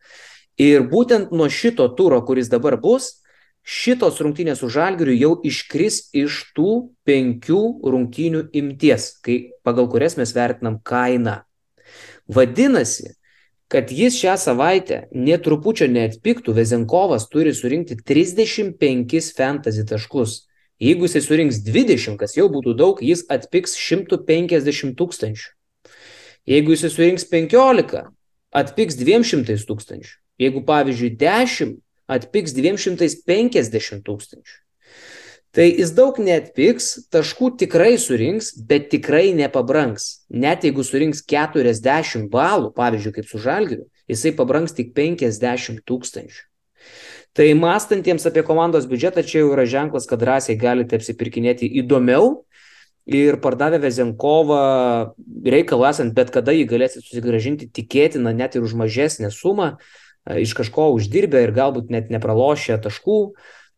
[0.59, 3.23] Ir būtent nuo šito turo, kuris dabar bus,
[3.65, 6.71] šitos rungtynės su Žalgiriu jau iškris iš tų
[7.09, 11.41] penkių rungtynių imties, kai, pagal kurias mes vertinam kainą.
[12.29, 13.15] Vadinasi,
[13.73, 20.45] kad jis šią savaitę netrupučio neatpiktų, Vezenkovas turi surinkti 35 fantasy taškus.
[20.83, 25.49] Jeigu jisai surinks 20, kas jau būtų daug, jis atpiks 150 tūkstančių.
[26.51, 28.05] Jeigu jisai surinks 15,
[28.53, 30.15] atpiks 200 tūkstančių.
[30.43, 31.77] Jeigu pavyzdžiui 10,
[32.11, 34.61] atpiks 250 tūkstančių.
[35.55, 40.25] Tai jis daug neatpiks, taškų tikrai surinks, bet tikrai nepabranks.
[40.27, 46.43] Net jeigu surinks 40 balų, pavyzdžiui, kaip su Žalgiriu, jisai pabranks tik 50 tūkstančių.
[47.35, 52.45] Tai mąstantiems apie komandos biudžetą čia jau yra ženklas, kad drąsiai galite apsipirkinėti įdomiau
[53.07, 54.61] ir pardavę Vezenkovą
[55.55, 59.77] reikalą esant, bet kada jį galėsite susigražinti tikėtina net ir už mažesnę sumą,
[60.31, 63.19] iš kažko uždirbę ir galbūt net nepralošę taškų.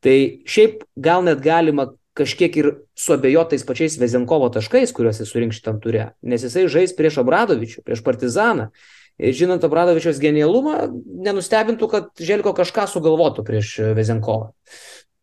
[0.05, 5.81] Tai šiaip gal net galima kažkiek ir suabejotais pačiais Vezenkovo taškais, kuriuos jis surinks šitam
[5.83, 8.71] turė, nes jisai žais prieš Obradovičių, prieš Partizaną.
[9.17, 10.87] Ir žinant Obradovičios genialumą,
[11.25, 14.51] nenustebintų, kad Želko kažką sugalvotų prieš Vezenkovą.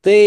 [0.06, 0.20] Tai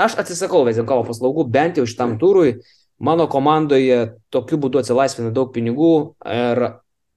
[0.00, 2.58] aš atsisakau Vezenkovo paslaugų bent jau šitam turui.
[3.00, 5.94] Mano komandoje tokiu būdu atsilaisvina daug pinigų
[6.28, 6.66] ir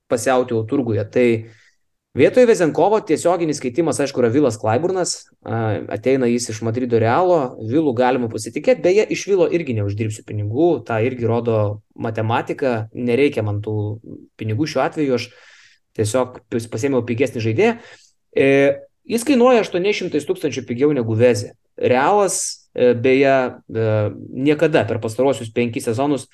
[0.07, 1.03] pasiautėjau turguje.
[1.11, 1.62] Tai uh,
[2.13, 8.27] Vietoje Vezenkovo tiesioginis keitimas, aišku, yra Vilas Klaiburnas, ateina jis iš Madrido Realo, Vilų galima
[8.29, 11.55] pasitikėti, beje, iš Vilo irgi neuždirbsiu pinigų, tą irgi rodo
[11.97, 13.73] matematika, nereikia man tų
[14.37, 15.25] pinigų šiuo atveju, aš
[15.97, 17.73] tiesiog pasėmiau pigesnį žaidėją.
[18.37, 18.45] E,
[19.09, 21.55] jis kainuoja 800 tūkstančių pigiau negu Vezė.
[21.81, 23.89] Realas, e, beje, e,
[24.29, 26.29] niekada per pastarosius penkis sezonus,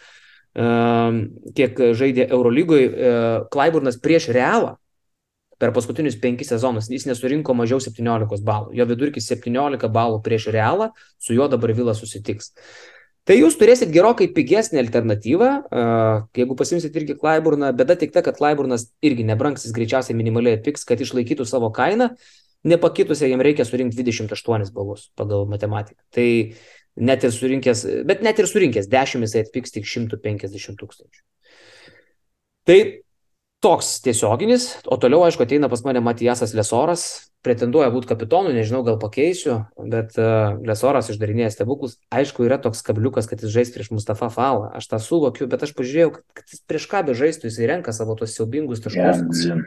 [1.56, 2.88] kiek žaidė Eurolygoje,
[3.54, 4.74] Klaiburnas prieš Realą
[5.60, 8.72] per paskutinius penkis sezonus jis nesurinko mažiau 17 balų.
[8.78, 12.54] Jo vidurkis 17 balų prieš Realą, su juo dabar Vilas susitiks.
[13.30, 15.50] Tai jūs turėsit gerokai pigesnį alternatyvą,
[16.34, 20.88] jeigu pasimsit irgi Klaiburną, bėda tik ta, kad Klaiburnas irgi nebrangs, jis greičiausiai minimaliai atpiks,
[20.88, 22.10] kad išlaikytų savo kainą,
[22.66, 26.02] nepakitusią jam reikia surinkti 28 balus pagal matematiką.
[26.16, 26.28] Tai
[27.10, 31.22] net ir surinkęs, bet net ir surinkęs 10 jisai atpiks tik 150 tūkstančių.
[32.66, 32.80] Tai
[33.64, 39.00] toks tiesioginis, o toliau, aišku, ateina pas mane Matijasas Lesoras, pretenduoja būti kapitonu, nežinau, gal
[39.00, 41.98] pakeisiu, bet uh, Lesoras išdarinėja stebuklus.
[42.12, 45.76] Aišku, yra toks kabliukas, kad jis žais prieš Mustafa Falą, aš tą suvokiu, bet aš
[45.78, 49.44] pažiūrėjau, kad, jis prieš ką be žaistų, jis renka savo tos siaubingus taškus.
[49.48, 49.64] Yeah,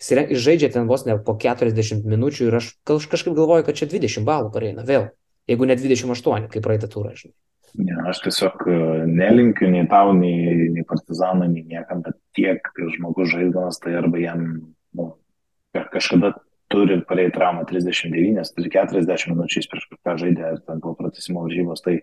[0.00, 3.80] jis, ren, jis žaidžia ten vos ne po 40 minučių ir aš kažkaip galvoju, kad
[3.80, 5.10] čia 20 balų pareina vėl,
[5.48, 7.36] jeigu ne 28, kaip praeitą turą, žinai.
[7.78, 13.30] Ne, aš tiesiog e, nelinkiu nei tau, nei, nei partizanui, nei niekam, bet tiek žmogus
[13.30, 14.42] žaiddamas, tai arba jam
[14.98, 15.06] nu,
[15.92, 16.34] kažkada
[16.70, 21.82] turi praeiti traumą 39, turi 40 minučių prieš kažką žaidė, ar ten po pratesimo varžybos,
[21.86, 22.00] tai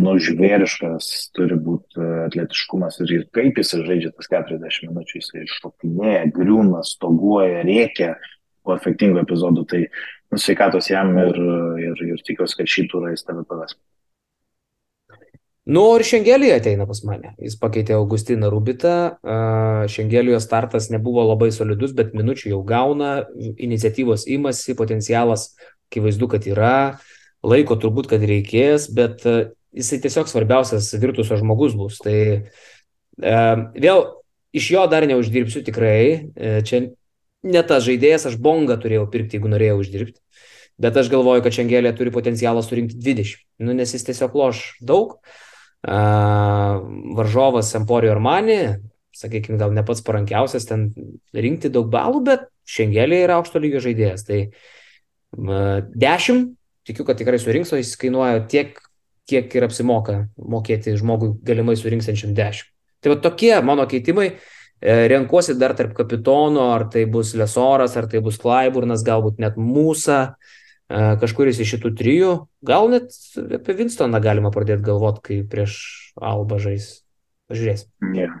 [0.00, 5.58] nu žvėriškas turi būti e, atletiškumas ir, ir kaip jis žaidžia tas 40 minučių, jis
[5.60, 8.14] šokinėja, griūna, stoguoja, rėkia,
[8.74, 9.64] efektingų epizodų.
[9.70, 11.40] Tai nu, sveikatos jam ir,
[11.82, 13.76] ir, ir tikiuosi, kad šį turą jis tave paves.
[15.66, 17.32] Nu, ir Šengelija ateina pas mane.
[17.42, 19.18] Jis pakeitė Augustiną Rubitą.
[19.90, 25.48] Šengelijos startas nebuvo labai solidus, bet minučių jau gauna, iniciatyvos imasi, potencialas
[25.88, 26.76] akivaizdu, kad yra,
[27.42, 29.24] laiko turbūt, kad reikės, bet
[29.74, 31.98] jisai tiesiog svarbiausias virtusio žmogus bus.
[32.04, 32.14] Tai
[33.18, 34.04] vėl
[34.54, 36.28] iš jo dar neuždirbsiu tikrai.
[36.68, 36.80] Čia
[37.42, 40.22] ne tas žaidėjas, aš bongą turėjau pirkti, jeigu norėjau uždirbti.
[40.78, 43.42] Bet aš galvoju, kad Šengelė turi potencialą surinkti 20.
[43.66, 45.16] Nu, nes jis tiesiog loš daug.
[45.16, 45.42] Uh,
[45.86, 48.58] varžovas Emporio Armani,
[49.16, 50.88] sakykime, gal ne pats parankiausias ten
[51.34, 54.26] rinkti daug balų, bet Šengelė yra aukšto lygio žaidėjas.
[54.26, 56.42] Tai uh, 10,
[56.86, 58.80] tikiu, kad tikrai surinks, o jis kainuoja tiek,
[59.26, 62.66] kiek ir apsimoka mokėti žmogui galimai surinksančiam 10.
[63.02, 64.30] Tai va tokie mano keitimai.
[64.76, 69.56] E, renkuosi dar tarp kapitono, ar tai bus Lesoras, ar tai bus Klaiburnas, galbūt net
[69.56, 72.32] Mūsa, e, kažkuris iš šitų trijų.
[72.66, 73.14] Gal net
[73.58, 75.78] apie Winstoną galima pradėti galvoti, kai prieš
[76.16, 77.02] Alba žais.
[77.50, 77.90] Pažiūrėsim.
[78.16, 78.34] Yeah.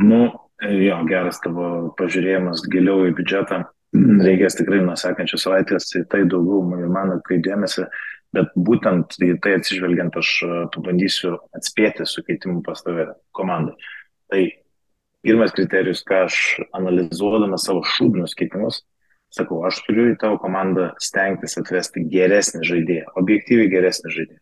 [0.00, 0.30] Nu,
[0.62, 3.64] jo, geras tavo pažiūrėjimas giliau į biudžetą.
[3.90, 7.88] Reikės tikrai nuo sekančios savaitės, tai tai daugiau man atkreipti dėmesį
[8.36, 13.74] bet būtent į tai atsižvelgiant aš e, pabandysiu atspėti su keitimu pas tave komandai.
[14.30, 14.42] Tai
[15.26, 16.36] pirmas kriterijus, ką aš
[16.76, 18.84] analizuodamas savo šūdinius keitimus,
[19.34, 24.40] sakau, aš turiu į tavo komandą stengtis atvesti geresnį žaidėją, objektyviai geresnį žaidėją.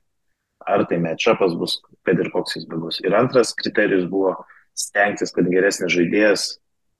[0.69, 2.99] Ar tai matchupas bus, kad ir koks jis bus.
[3.05, 4.35] Ir antras kriterijus buvo
[4.79, 6.49] stengtis, kad geresnis žaidėjas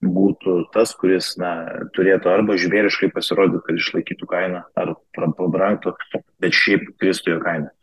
[0.05, 1.51] būtų tas, kuris na,
[1.95, 5.93] turėtų arba žvėriškai pasirodyti, kad išlaikytų kainą, ar pabrangtų,
[6.39, 7.73] bet šiaip kristų jo kainą.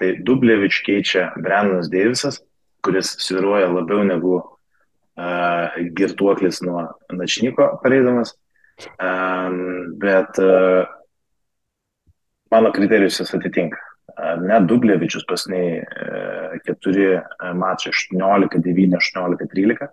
[0.00, 2.40] Tai Dublevič keičia Brennas Deivisas,
[2.84, 8.34] kuris sviruoja labiau negu uh, girtuoklis nuo načnyko pareidamas,
[10.02, 10.84] bet uh,
[12.52, 13.80] mano kriterijus jis atitinka.
[14.40, 19.88] Ne Dublevičius pasniai uh, 4 mačai 18, 9, 18, 13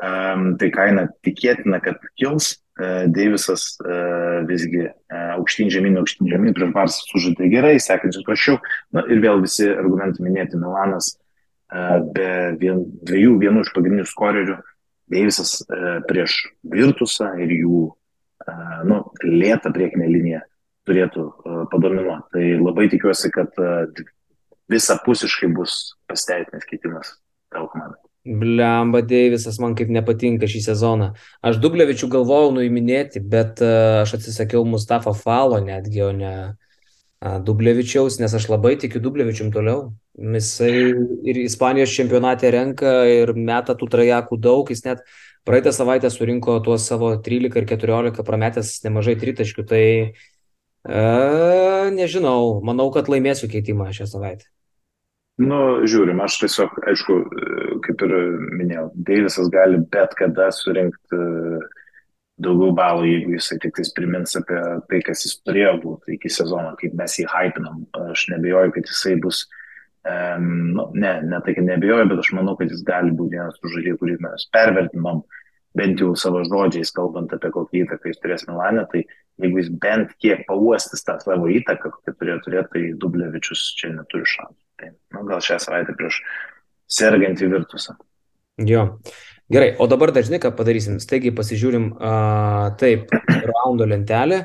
[0.00, 2.56] um, tai kaina tikėtina, kad kils.
[3.12, 3.74] Deivisas
[4.48, 8.56] visgi aukštyn žemyn, aukštyn žemyn, prieš Barsą sužaidė gerai, sekančias prašiau.
[8.96, 11.10] Na ir vėl visi argumentai minėti Milanas
[11.68, 12.30] be
[12.62, 14.56] vien, dviejų, vienų iš pagrindinių skorerių.
[15.10, 16.36] Deivisas uh, prieš
[16.72, 20.44] Virtusą ir jų uh, nu, lėtą priekinę liniją
[20.88, 22.28] turėtų uh, padominuoti.
[22.34, 23.56] Tai labai tikiuosi, kad
[24.70, 27.16] visapusiškai bus pasteikinęs keitimas
[27.50, 28.00] tavo komandai.
[28.20, 31.12] Blemba Deivisas man kaip nepatinka šį sezoną.
[31.40, 36.34] Aš Dublevičių galvojau nuiminėti, bet aš atsisakiau Mustafa Falo netgi, o ne
[37.20, 39.90] Dublevičiaus, nes aš labai tikiu Dublevičium toliau.
[40.18, 40.90] Jisai
[41.30, 44.70] ir Ispanijos čempionate renka ir meta tų trajakų daug.
[44.70, 45.04] Jis net
[45.46, 49.66] praeitą savaitę surinko tuos savo 13 ir 14, prametęs nemažai tritaškių.
[49.70, 54.50] Tai uh, nežinau, manau, kad laimėsiu keitimą šią savaitę.
[55.40, 57.14] Nu, žiūrim, aš tiesiog, aišku,
[57.86, 58.10] kaip ir
[58.58, 61.60] minėjau, Deivisas gali bet kada surinkti e,
[62.44, 64.58] daugiau balų, jeigu jisai tik tais primins apie
[64.90, 67.86] tai, kas jis turėjo būti iki sezono, kaip mes jį hypinam.
[68.10, 69.59] Aš nebejoju, kad jisai bus, um,
[70.40, 73.72] nu, ne, ne tai, kad nebejoju, bet aš manau, kad jis gali būti vienas tų
[73.74, 75.24] žaidėjų, kurį mes pervertinam,
[75.76, 79.04] bent jau savo žodžiais, kalbant apie kokią įtaką jis turės Milanė, tai
[79.40, 84.28] jeigu jis bent kiek pauostis tą savo įtaką, kokią turėjo turėti, tai Dublevičius čia neturi
[84.28, 84.62] šansų.
[84.80, 86.22] Tai, nu, gal šią savaitę prieš
[86.90, 87.98] sergantį virtusą.
[88.66, 88.88] Jo.
[89.50, 91.00] Gerai, o dabar dažnai ką padarysim.
[91.02, 93.10] Staigiai pasižiūrim, uh, taip,
[93.50, 94.44] raundo lentelė.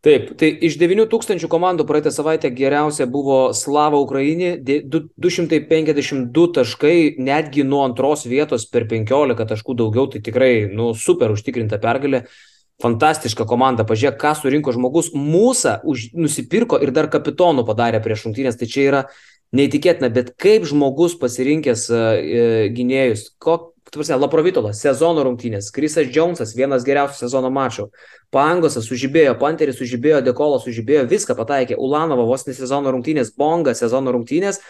[0.00, 7.82] Taip, tai iš 9000 komandų praeitą savaitę geriausia buvo Slava Ukrainė, 252 taškai, netgi nuo
[7.84, 12.24] antros vietos per 15 taškų daugiau, tai tikrai, nu, super užtikrinta pergalė.
[12.80, 15.10] Fantastiška komanda, pažiūrėk, ką surinko žmogus.
[15.12, 15.74] Mūsų
[16.16, 19.02] nusipirko ir dar kapitonų padarė prieš rungtynės, tai čia yra
[19.52, 23.34] neįtikėtina, bet kaip žmogus pasirinkęs uh, gynėjus,
[23.90, 27.90] ko, Tvarsia, Laprovitolas, sezono rungtynės, Krisas Džonsas, vienas geriausių sezono mačų,
[28.30, 34.12] Pangosas sužibėjo, Panteris sužibėjo, Dekolas sužibėjo, viską pataikė, Ulanova vos ne sezono rungtynės, Bonga sezono
[34.12, 34.60] rungtynės,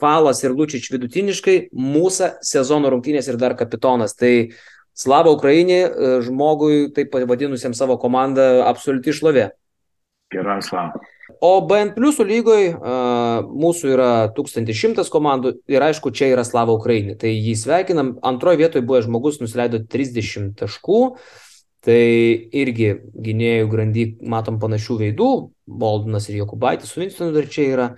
[0.00, 4.14] Falas ir Lučič vidutiniškai, Mūsų sezono rungtynės ir dar kapitonas.
[4.14, 4.52] Tai
[4.94, 5.80] Slava Ukrainė
[6.22, 9.50] žmogui, taip pavadinusiam savo komandą, absoliuti šlovė.
[10.30, 11.02] Gerai, Slava.
[11.40, 17.16] O BN pliusų lygoj uh, mūsų yra 1100 komandų ir aišku, čia yra Slava Ukrainė.
[17.20, 18.14] Tai jį sveikinam.
[18.26, 21.02] Antroje vietoje buvo žmogus, nusileido 30 taškų.
[21.80, 22.00] Tai
[22.60, 22.90] irgi
[23.24, 25.30] gynėjų grandy matom panašių veidų.
[25.80, 27.92] Boldinas ir Jokubaitis su Winstonu dar čia yra.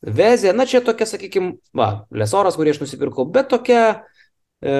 [0.00, 3.82] Vezė, na čia tokia, sakykime, va, Lesoras, kurį aš nusipirkau, bet tokia
[4.60, 4.70] E,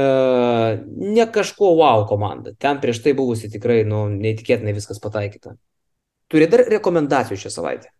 [0.96, 2.54] ne kažko wow komanda.
[2.58, 5.54] Ten prieš tai buvusi tikrai, nu, neįtikėtinai viskas pataikyta.
[6.28, 7.92] Turi dar rekomendacijų šią savaitę?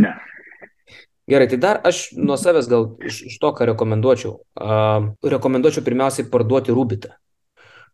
[0.00, 0.16] Ne.
[1.30, 4.32] Gerai, tai dar aš nuo savęs gal iš, iš to, ką rekomenduočiau.
[4.58, 7.12] Uh, rekomenduočiau pirmiausiai parduoti Rubitą.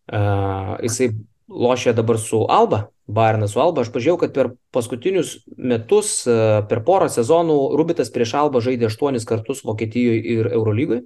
[0.07, 1.11] Uh, jisai
[1.51, 3.85] lošia dabar su Alba, Bayernas su Alba.
[3.85, 9.29] Aš pažiūrėjau, kad per paskutinius metus, uh, per porą sezonų Rubitas prieš Alba žaidė aštuonis
[9.29, 11.05] kartus Vokietijoje ir Eurolygoje.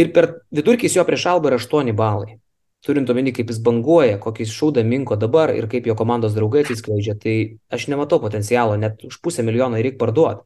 [0.00, 2.38] Ir per vidurkis jo prieš Alba yra 8 balai.
[2.84, 7.14] Turint omeny, kaip jis banguoja, kokį šaudą minko dabar ir kaip jo komandos draugai atsiskleidžia,
[7.20, 7.34] tai
[7.72, 10.44] aš nematau potencialo, net už pusę milijono reikia parduoti.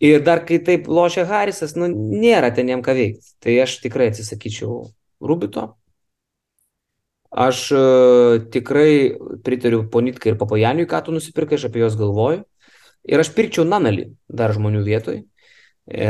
[0.00, 3.34] Ir dar kai taip lošia Harisas, nu, nėra ten jam ką veikti.
[3.42, 4.78] Tai aš tikrai atsisakyčiau
[5.20, 5.66] Rubito.
[7.30, 12.46] Aš uh, tikrai pritariu Ponitkai ir Papajaniui, ką tu nusipirkai, aš apie juos galvoju.
[13.10, 15.20] Ir aš pirkčiau Nanalį dar žmonių vietoj.
[15.90, 16.08] E,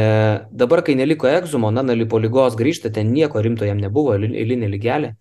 [0.51, 5.15] dabar, kai neliko egzumo, Nanalį po lygos grįžta, ten nieko rimto jam nebuvo, eilinė lygelė.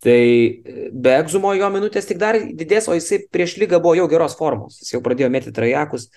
[0.00, 4.06] Tai e, be egzumo jo minutės tik dar didės, o jisai prieš lygą buvo jau
[4.08, 4.78] geros formos.
[4.80, 6.08] Jis jau pradėjo mėtyti trajakus.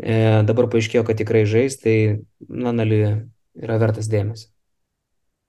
[0.00, 0.16] E,
[0.48, 1.96] dabar paaiškėjo, kad tikrai žais, tai
[2.48, 3.02] Nanali
[3.56, 4.48] yra vertas dėmesio.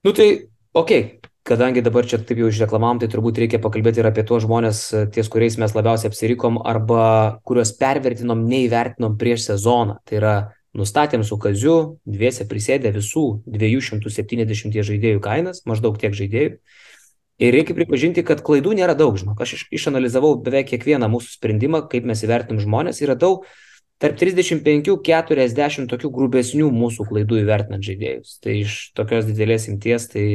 [0.04, 0.28] Nu tai,
[0.76, 1.32] okei, okay.
[1.48, 4.82] kadangi dabar čia taip jau išreklamavom, tai turbūt reikia pakalbėti ir apie tuos žmonės,
[5.14, 9.98] ties kuriais mes labiausiai apsirikom arba kuriuos pervertinom, neįvertinom prieš sezoną.
[10.04, 10.34] Tai yra
[10.76, 16.58] nustatėm su kaziu, dviese prisėdė visų 270 žaidėjų kainas, maždaug tiek žaidėjų.
[17.38, 19.38] Ir reikia pripažinti, kad klaidų nėra daug, žinok.
[19.44, 22.98] Aš išanalizavau beveik kiekvieną mūsų sprendimą, kaip mes įvertinam žmonės.
[23.04, 23.46] Yra daug
[24.02, 28.40] tarp 35-40 tokių grubesnių mūsų klaidų įvertinant žaidėjus.
[28.42, 30.26] Tai iš tokios didelės imties tai,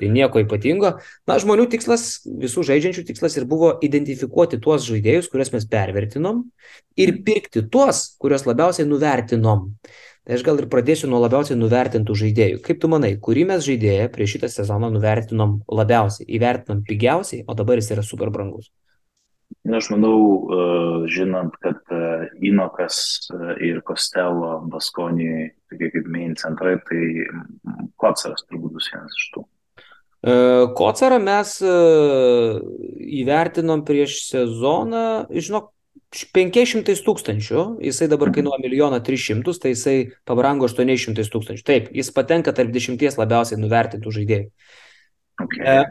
[0.00, 0.94] tai nieko ypatingo.
[1.28, 6.46] Na, žmonių tikslas, visų žaidžiančių tikslas ir buvo identifikuoti tuos žaidėjus, kuriuos mes pervertinom
[7.00, 9.68] ir pirkti tuos, kuriuos labiausiai nuvertinom.
[10.28, 12.60] Tai aš gal ir pradėsiu nuo labiausiai nuvertintų žaidėjų.
[12.66, 17.80] Kaip tu manai, kurį mes žaidėją prieš šitą sezoną nuvertinom labiausiai, įvertinom pigiausiai, o dabar
[17.80, 18.68] jis yra super brangus?
[19.64, 20.58] Na, aš manau, e,
[21.12, 27.02] žinant, kad e, Inokas e, ir Kostelo Baskonijai, tokie kaip main centrai, tai
[28.00, 29.44] Kocaras turbūt bus vienas iš tų.
[30.76, 31.54] Kocarą mes
[33.20, 35.70] įvertinom prieš sezoną, žinok,
[36.10, 38.36] 500 tūkstančių, jisai dabar mhm.
[38.38, 41.66] kainuoja milijoną 300, tai jisai pabrango 800 tūkstančių.
[41.66, 44.48] Taip, jis patenka tarp dešimties labiausiai nuvertintų žaidėjų.
[45.40, 45.84] Okay.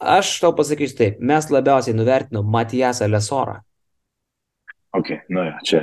[0.00, 3.60] Aš tau pasakysiu taip, mes labiausiai nuvertinom Matijasą Lesorą.
[4.96, 5.82] Ok, nu čia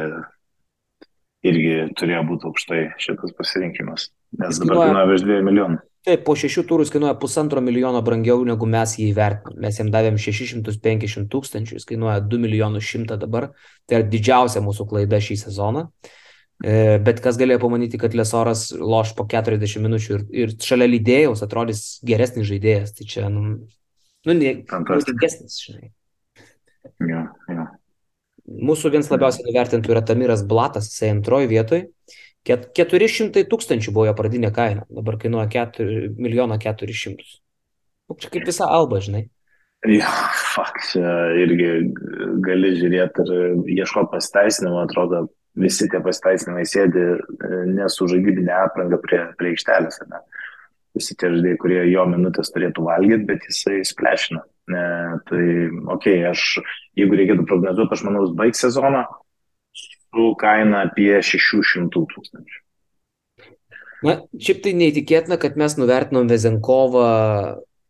[1.48, 5.80] irgi turėjo būti aukštai šitas pasirinkimas, nes dabar kainuoja virš 2 milijonų.
[6.08, 9.58] Taip, po šešių turų kainuoja pusantro milijono brangiau negu mes jį įvertinom.
[9.64, 13.50] Mes jam davėm 650 tūkstančių, jis kainuoja 2 milijonus 100 dabar.
[13.88, 15.88] Tai yra didžiausia mūsų klaida šį sezoną.
[16.64, 21.44] E, bet kas galėjo pamanyti, kad Lesoras loš po 40 minučių ir, ir šalia lydėjus
[21.44, 22.96] atrodys geresnis žaidėjas.
[22.98, 23.60] Tai čia, nu,
[24.28, 25.92] Nu, naudingesnis, žinai.
[27.08, 27.68] Ja, ja.
[28.48, 31.86] Mūsų vienas labiausiai nuvertintų yra Tamiras Blatas, jisai antroji vietoj.
[32.48, 37.26] 400 tūkstančių buvo jo pradinė kaina, dabar kainuoja 4 milijoną 400.
[38.08, 39.28] Nu, čia kaip visa alba, žinai.
[39.88, 41.68] Ja, fuck, čia irgi
[42.44, 45.28] gali žiūrėti ir ieškoti pasiteisinimą, atrodo,
[45.60, 47.20] visi tie pasiteisinimai sėdi e,
[47.76, 50.02] nesu žaidybinė apranga prie, prie aikštelės.
[50.10, 50.24] Ne?
[50.98, 54.44] visi tie žaidėjai, kurie jo minutės turėtų valgyti, bet jisai splešina.
[54.74, 54.84] Ne,
[55.30, 55.44] tai,
[55.96, 56.46] okei, okay, aš,
[57.00, 59.06] jeigu reikėtų prognozuoti, aš manau, baigs sezoną
[60.18, 62.64] su kaina apie 600 tūkstančių.
[64.06, 67.08] Na, šiaip tai neįtikėtina, kad mes nuvertinom Vezenkovą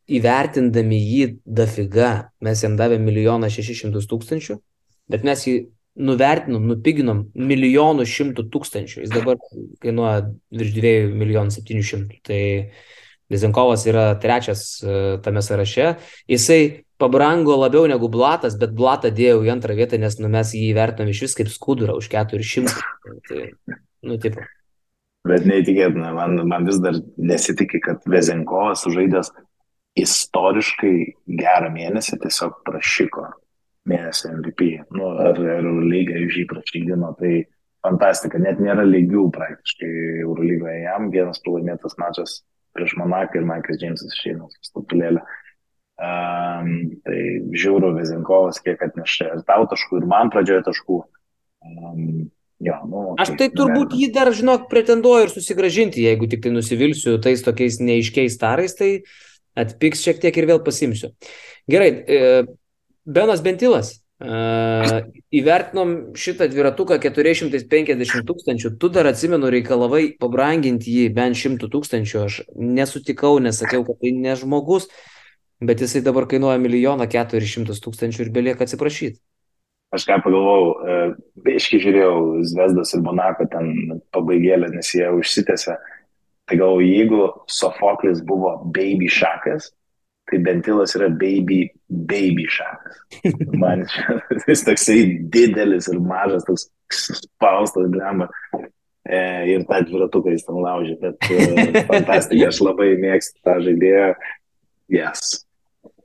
[0.07, 2.29] įvertindami jį dafiga.
[2.43, 4.55] Mes jam davėm milijoną šešišimtus tūkstančių,
[5.11, 5.57] bet mes jį
[5.97, 9.01] nuvertinom, nupiginom milijonų šimtų tūkstančių.
[9.03, 9.41] Jis dabar
[9.83, 12.21] kainuoja virš dviejų milijonų septynių šimtų.
[12.29, 12.41] Tai
[13.27, 15.97] Lizinkovas yra trečias e, tame sąraše.
[16.31, 20.69] Jisai pabrango labiau negu Blatas, bet Blatą dėjau į antrą vietą, nes nu, mes jį
[20.77, 22.77] vertinam iš vis kaip skudurą už 400.
[23.29, 23.41] Tai,
[24.07, 24.45] nu, tipo.
[25.27, 29.33] Bet neįtikėtina, man, man vis dar nesitikė, kad Vezenkovas žaidęs
[29.97, 30.95] istoriškai
[31.39, 33.25] gerą mėnesį tiesiog prašyko
[33.89, 34.69] mėnesį MVP.
[34.95, 37.33] Nu, ar, lygiai už jį prašydino, tai
[37.85, 39.91] fantastika, net nėra lygių praktiškai
[40.25, 42.41] Eurolygoje jam, vienas pralaimėtas mačas
[42.77, 45.23] prieš Monaką ir Maikas Džeimsas išeina su statulėlė.
[45.97, 47.19] Um, tai
[47.57, 50.97] žiūriu Vezinkovas, kiek atnešė ir tau taškų, ir man pradžioje taškų.
[51.65, 52.27] Um,
[52.61, 57.17] jo, nu, Aš tai turbūt jį dar, žinok, pretenduoju ir susigražinti, jeigu tik tai nusivilsiu
[57.23, 58.91] tais tokiais neiškiais tarais, tai
[59.57, 61.15] atpiks šiek tiek ir vėl pasimsiu.
[61.65, 62.19] Gerai, e,
[63.09, 71.37] Benas Bentilas, Uh, įvertinom šitą dviratuką 450 tūkstančių, tu dar atsimenu reikalavai pabranginti jį bent
[71.37, 74.89] 100 tūkstančių, aš nesutikau, nesakiau, kad tai ne žmogus,
[75.61, 79.19] bet jisai dabar kainuoja milijoną 400 tūkstančių ir belieka atsiprašyti.
[79.95, 81.05] Aš ką pagalvojau,
[81.45, 82.15] beiškai žiūrėjau
[82.49, 83.69] Zvezdas ir Monako ten
[84.11, 85.77] pabaigėlę, nes jie užsitęsė.
[86.47, 89.71] Tai galvoju, jeigu Sofoklis buvo baby šakas,
[90.27, 92.99] tai Bentilas yra baby, baby šakas.
[93.61, 93.85] Man
[94.47, 94.99] jis toksai
[95.31, 96.67] didelis ir mažas, toks
[97.23, 98.27] spaustas glemba.
[99.07, 99.19] E,
[99.53, 104.07] ir tą dviratuką jis ten laužė, bet e, fantastika, aš labai mėgstu tą žaidėją.
[104.91, 105.46] Yes.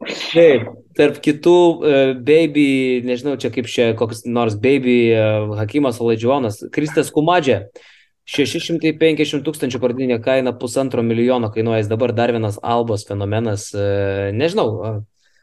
[0.03, 6.65] Taip, tarp kitų uh, baby, nežinau, čia kaip čia koks nors baby uh, Hakimas Olaidžionas,
[6.75, 7.65] Kristas Kumadžė.
[7.67, 7.89] Uh,
[8.29, 14.69] 650 tūkstančių pradinė kaina pusantro milijono kainuoja, dabar dar vienas albos fenomenas, e, nežinau,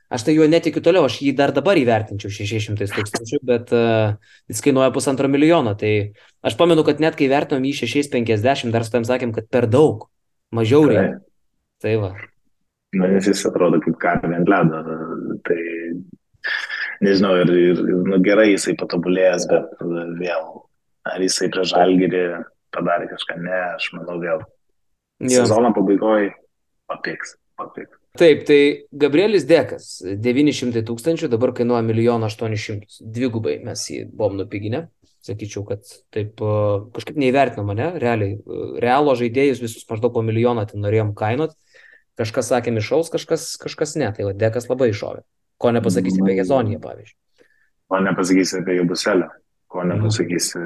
[0.09, 4.15] aš tai juo netikiu toliau, aš jį dar dabar įvertinčiau 600 tūkstančių, bet uh,
[4.49, 8.95] jis kainuoja pusantro milijono, tai aš pamenu, kad net kai vertinom jį 650, dar su
[8.95, 10.07] tam sakėm, kad per daug,
[10.55, 11.19] mažiau reikia.
[11.79, 12.09] Tai va.
[12.95, 14.81] Na, nes jis atrodo karvė ant ledo,
[15.47, 15.59] tai
[17.05, 19.83] nežinau, ir, ir nu, gerai jisai patobulėjęs, bet
[20.19, 20.49] vėl,
[21.09, 22.23] ar jisai prie žalgyrį
[22.75, 24.43] padarė kažką, ne, aš manau vėl.
[25.19, 25.43] Ja.
[25.43, 26.33] Sezono pabaigoje
[26.89, 27.95] papiks, papiks.
[28.17, 28.61] Taip, tai
[28.99, 33.11] Gabrielis Dekas 900 tūkstančių, dabar kainuoja 1 800 000.
[33.15, 34.87] Dvigubai mes jį buvom nupiginę.
[35.23, 35.83] Sakyčiau, kad
[36.15, 36.39] taip
[36.95, 38.37] kažkaip neįvertino mane, realiai.
[38.81, 41.53] Realo žaidėjus visus maždaug po milijoną ten norėjom kainot.
[42.19, 44.09] Kažkas sakė mišaus, kažkas, kažkas ne.
[44.15, 45.23] Tai Dekas labai iššovė.
[45.59, 47.45] Ko nepasakysi apie Gezoniją, pavyzdžiui.
[47.89, 49.29] Ko nepasakysi apie Jabuselę
[49.69, 50.57] ko nepasakysi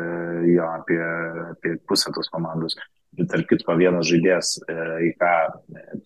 [0.56, 1.04] jo apie,
[1.52, 2.76] apie pusę tos komandos.
[3.20, 4.66] Ir tarp kitko vienas žaidėjas, e,
[5.10, 5.54] į ką e,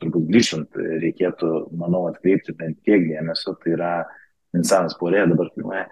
[0.01, 0.69] turbūt grįžtant
[1.03, 1.47] reikėtų,
[1.79, 3.91] manau, atkreipti bent tiek dėmesio, tai yra
[4.55, 5.85] Vincentas Porė dabar kainuoja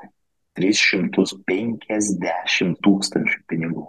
[0.60, 3.86] 350 tūkstančių pinigų.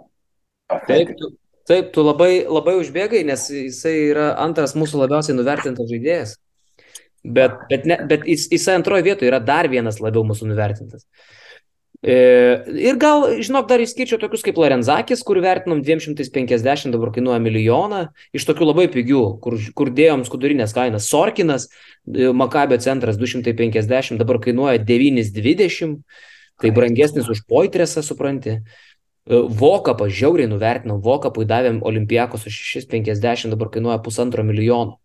[0.87, 1.25] Taip, tu,
[1.67, 6.37] taip, tu labai, labai užbėgai, nes jisai yra antras mūsų labiausiai nuvertintas žaidėjas.
[7.27, 11.03] Bet, bet, ne, bet jis, jisai antroje vietoje yra dar vienas labiau mūsų nuvertintas.
[12.05, 12.13] E,
[12.77, 18.03] ir gal, žinok, dar išskirčiau tokius kaip Lorenzakis, kur vertinom 250, dabar kainuoja milijoną,
[18.37, 21.09] iš tokių labai pigių, kur, kur dėjom skudurinės kainas.
[21.09, 21.67] Sorkinas,
[22.05, 25.97] e, Makabio centras 250, dabar kainuoja 920,
[26.61, 28.59] tai brangesnis už Poitresą, supranti.
[29.27, 35.01] E, Vokapą žiauriai nuvertinom, Vokapui davėm Olimpijakos už 650, dabar kainuoja pusantro milijono.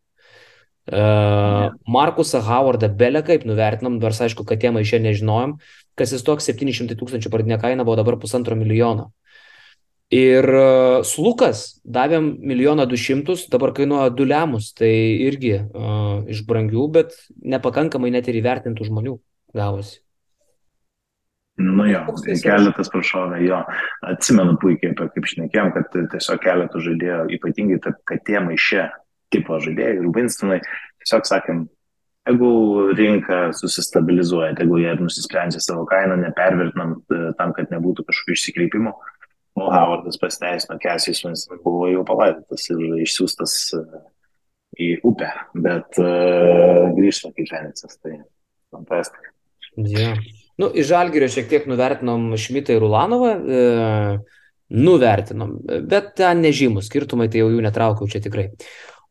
[0.82, 5.52] Uh, Markusą Howardą belė kaip nuvertinam, nors aišku, kad tie maišė nežinojom,
[5.94, 9.12] kas jis toks 700 tūkstančių pradinė kaina buvo dabar pusantro milijono.
[10.10, 14.90] Ir uh, Slukas davėm milijoną du šimtus, dabar kainuoja du lemus, tai
[15.22, 17.14] irgi uh, iš brangių, bet
[17.54, 19.20] nepakankamai net ir įvertintų žmonių
[19.54, 20.00] gavosi.
[21.60, 23.58] Nu jo, tai keletas prašovė, jo,
[24.08, 28.86] atsimenu puikiai, kaip šnekėjom, kad tiesiog keletų žaidėjo, ypatingai tarp katė maišė
[29.32, 30.58] tipo žaidėjai ir Winstonai,
[31.02, 31.62] tiesiog sakėm,
[32.28, 32.52] jeigu
[32.96, 38.94] rinka susistabilizuoja, jeigu jie nusisprendžia savo kainą, nepervertinam e, tam, kad nebūtų kažkokių išsikreipimų,
[39.60, 43.86] o Howardas pasiteisino, Kesijus Winston buvo jau palaidotas ir išsiųstas e,
[44.80, 48.14] į upę, bet uh, grįžta kaip Fenicas, tai
[48.72, 49.34] fantastika.
[49.76, 50.16] Yeah.
[50.60, 53.60] Nu, iš Žalgirio šiek tiek nuvertinom Šmitą ir Ulanovą, e,
[54.72, 58.50] nuvertinom, bet ten nežymų skirtumai, tai jau jų netraukiau čia tikrai.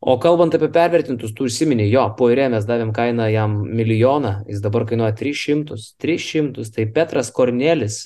[0.02, 4.64] O kalbant apie pervertintus, tu užsiminė, jo, po įrė mes davėm kainą jam milijoną, jis
[4.64, 8.00] dabar kainuoja 300, 300, tai Petras Kornelis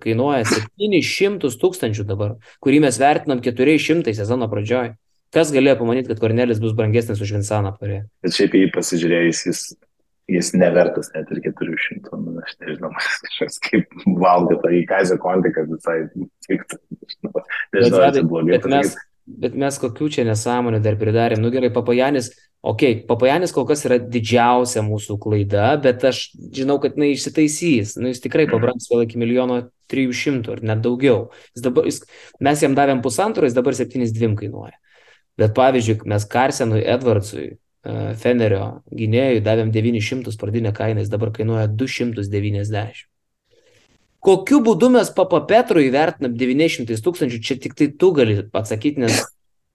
[0.00, 4.94] kainuoja 700 tūkstančių dabar, kurį mes vertinam 400 sezono pradžioj.
[5.30, 8.00] Kas galėjo pamanyti, kad Kornelis bus brangesnis už Vinsaną parė?
[8.24, 9.60] Bet šiaip jį pasižiūrėjus, jis,
[10.30, 12.90] jis nevertas net ir 400, nu, aš nežinau,
[13.26, 16.00] kažkas kaip valgo tą į Kazio kontį, kad visai
[16.48, 16.80] tiktų.
[17.76, 18.56] Nežinau, ar tai blogai.
[18.56, 18.94] Bet mes,
[19.44, 21.42] bet mes kokių čia nesąmonių dar pridarėm.
[21.42, 26.26] Nu gerai, Papajanis, okei, okay, Papajanis kol kas yra didžiausia mūsų klaida, bet aš
[26.56, 27.96] žinau, kad jinai išsitaisys.
[28.00, 31.30] Nu, jis tikrai pabrangs vėl iki milijono 300 ar net daugiau.
[31.56, 32.04] Jis dabar, jis,
[32.42, 34.76] mes jam davėm pusantro, jis dabar 7,2 kainuoja.
[35.40, 41.68] Bet pavyzdžiui, mes Karsenui Edvardsui, e, Fenerio gynėjui davėm 900 pradinę kainą, jis dabar kainuoja
[41.72, 43.06] 290.
[44.20, 49.22] Kokiu būdu mes Papa Petru įvertinam 900 tūkstančių, čia tik tai tu gali atsakyti, nes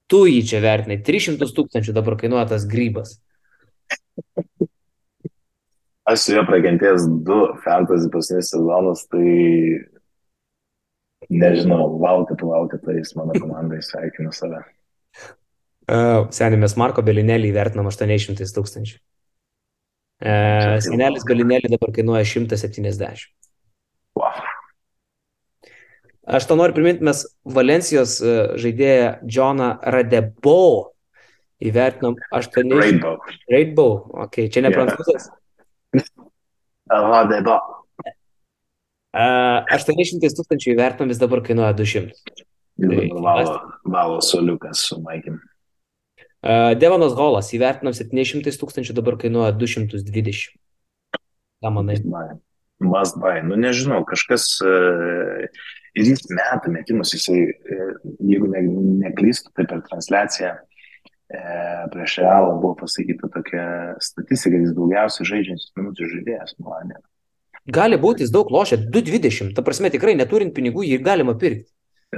[0.06, 1.00] tu jį čia vertinai.
[1.02, 3.18] 300 tūkstančių dabar kainuoja tas grybas.
[6.06, 9.26] Aš su juo pragentėjęs du fantasy pasinius sezonus, tai
[11.34, 14.62] nežinau, valkata, valkata, jis mano komandai sveikinu save.
[15.86, 18.98] Uh, mes Marko Belinėlį įvertinam 800 tūkstančių.
[20.24, 20.34] E,
[20.82, 23.26] senelis Belinėlį dabar kainuoja 170.
[24.16, 24.40] Wow.
[26.26, 30.56] Aš to noriu priminti, mes Valencijos e, žaidėją Džoną Radebo
[31.62, 32.72] įvertinom 8.
[32.80, 33.20] Rainbow.
[33.52, 33.92] Rainbow,
[34.26, 34.80] ok, čia ne Yeah.
[34.80, 35.30] prancūzas.
[36.90, 37.60] Radebo.
[39.14, 39.26] E,
[39.78, 42.16] 800 tūkstančių įvertinom, vis dabar kainuoja 200.
[42.76, 45.38] Tai- Valo, valo soliukas su Maikim.
[46.78, 50.54] Devonas Holas įvertinom 700 tūkstančių, dabar kainuoja 220.
[51.64, 51.98] Ką manai?
[52.86, 53.40] Must buy.
[53.42, 54.60] Nu nežinau, kažkas
[55.96, 57.40] ir jis meta metimus, jisai,
[58.20, 58.62] jeigu ne,
[59.08, 61.42] neklystu, tai per transliaciją e,
[61.94, 63.66] prieš realą buvo pasakyta tokia
[64.04, 66.58] statistika, jis daugiausiai žaidžiantis minučių žaidėjas.
[66.60, 67.00] Milanė.
[67.66, 69.56] Gali būti, jis daug lošia, 220.
[69.58, 71.72] Ta prasme, tikrai neturint pinigų, jį galima pirkti.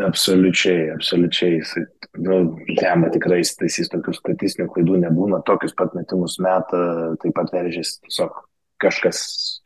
[0.06, 1.58] Absoliučiai, absoliučiai.
[1.58, 1.84] Jisai,
[2.22, 2.40] nu,
[2.78, 6.82] lemia tikrai įsitaisys tokių statistinių klaidų nebūna, tokius pat metimus meta,
[7.24, 8.42] taip pat veržės tiesiog
[8.84, 9.22] kažkas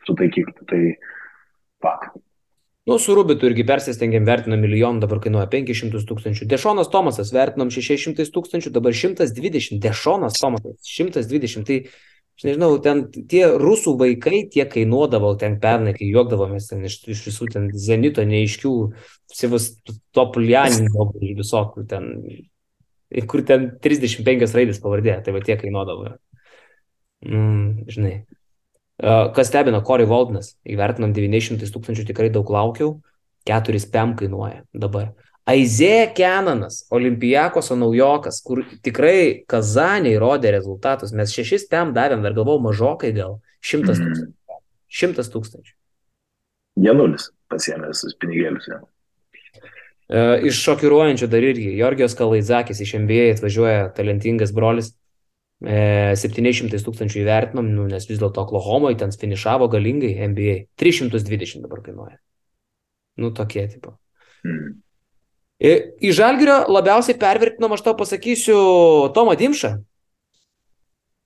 [0.06, 0.68] su taikikliu.
[0.70, 0.84] Tai
[1.84, 2.20] fakt.
[2.90, 6.48] Nu, su Rubitu irgi persistengėm, vertinom milijoną, dabar kainuoja 500 tūkstančių.
[6.50, 9.78] Dešonas Tomasas vertinom 600 tūkstančių, dabar 120.
[9.84, 11.68] Dešonas Tomasas 120.
[11.68, 11.78] Tai,
[12.38, 17.26] aš nežinau, ten tie rusų vaikai tie kainuodavo ten pernai, kai juokdavomės ten iš, iš
[17.30, 18.74] visų ten zenito neaiškių,
[19.32, 22.10] Sevastopoljanino iš visokių ten,
[23.32, 26.16] kur ten 35 raidės pavardė, tai va tie kainuodavo.
[27.28, 28.16] Mm, žinai.
[29.02, 33.00] Kas stebina, Corey Waldinas, įvertinom 900 tūkstančių, tikrai daug laukiau,
[33.50, 35.14] 4 PM kainuoja dabar.
[35.50, 42.60] Aizė Kenanas, Olimpijakos naujokas, kur tikrai Kazanė įrodė rezultatus, mes 6 PM davėm, dar galvau
[42.62, 44.14] mažokai gal, 100 Mhm.
[44.14, 44.34] tūkstančių.
[44.92, 45.74] 100 tūkstančių.
[46.78, 48.68] Janulis pasiemė visus pinigėlius.
[48.70, 48.82] Ja.
[50.12, 54.94] E, Iš šokiruojančių dar irgi, Jorgijos Kalaizakis iš NBA atvažiuoja talentingas brolis,
[55.64, 61.82] e, 700 tūkstančių įvertinom, nu, nes vis dėlto Oklahomoje ten finišavo galingai NBA, 320 dabar
[61.82, 62.18] kainuoja.
[63.18, 63.98] Nu, tokie tipo.
[64.46, 64.82] Mm.
[65.62, 68.58] I- Į Žalgirio labiausiai pervertinom, aš tau pasakysiu,
[69.14, 69.76] Tomą Dimšą.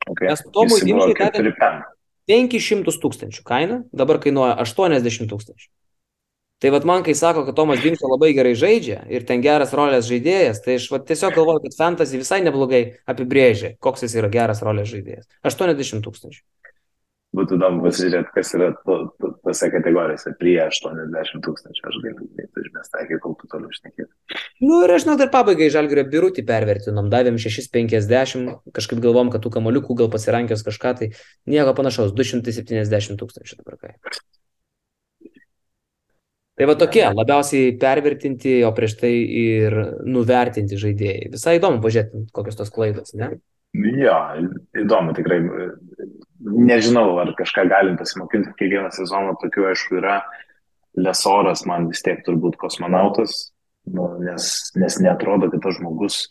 [0.05, 0.27] Okay.
[0.29, 0.79] Mes Tomui
[1.15, 1.81] 4 pen.
[2.27, 5.69] 500 tūkstančių kaina, dabar kainuoja 80 tūkstančių.
[6.63, 10.07] Tai vad man, kai sako, kad Tomas Dimša labai gerai žaidžia ir ten geras rolės
[10.07, 14.89] žaidėjas, tai aš tiesiog galvoju, kad fantasy visai neblogai apibrėžia, koks jis yra geras rolės
[14.93, 15.27] žaidėjas.
[15.43, 16.41] 80 tūkstančių.
[17.36, 21.81] Būtų įdomu pasižiūrėti, kas yra to, to, tose kategorijose prie 80 tūkstančių.
[21.89, 22.27] Aš galiu
[22.61, 24.38] išmestą, iki kol tu toliau šnekėti.
[24.63, 29.51] Nu ir aš žinau, dar pabaigai Žalgirio birutį pervertinom, davėm 650, kažkaip galvom, kad tų
[29.57, 31.11] kamoliukų gal pasirankios kažką, tai
[31.49, 33.95] nieko panašaus, 270 tūkstančių dabar kai.
[36.55, 39.75] Tai va tokie labiausiai pervertinti, o prieš tai ir
[40.07, 41.33] nuvertinti žaidėjai.
[41.33, 43.33] Visai įdomu pažiūrėti, kokios tos klaidos, ne?
[43.75, 44.15] Jo,
[44.79, 45.41] įdomu tikrai.
[46.45, 50.19] Nežinau, ar kažką galim pasimokinti kiekvieną sezoną, tokių aišku yra.
[50.95, 53.49] Lesoras man vis tiek turbūt kosmonautas,
[53.91, 54.45] nu, nes,
[54.79, 56.21] nes netrodo, kad tas žmogus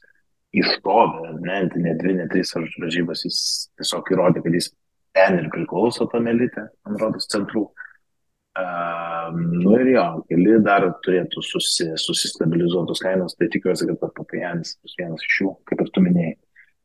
[0.54, 3.38] ištovė, ne, tai ne dvi, ne trys varžybos, jis
[3.76, 4.70] tiesiog įrodė, kad jis
[5.14, 7.66] ten ir priklauso tam elite, man rodos, centrų.
[8.54, 14.94] Uh, nu ir jo, keli dar turėtų susi, susistabilizuotos kainos, tai tikiuosi, kad Papajanis bus
[15.00, 16.36] vienas iš jų, kaip ir tu minėjai,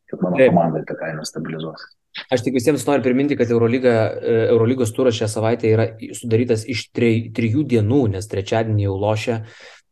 [0.10, 0.50] kad mano Taip.
[0.50, 1.86] komandai ta kaina stabilizuos.
[2.30, 6.86] Aš tik visiems noriu priminti, kad Eurolyga, e, Eurolygos turas šią savaitę yra sudarytas iš
[6.94, 9.40] trej, trijų dienų, nes trečiadienį jau lošia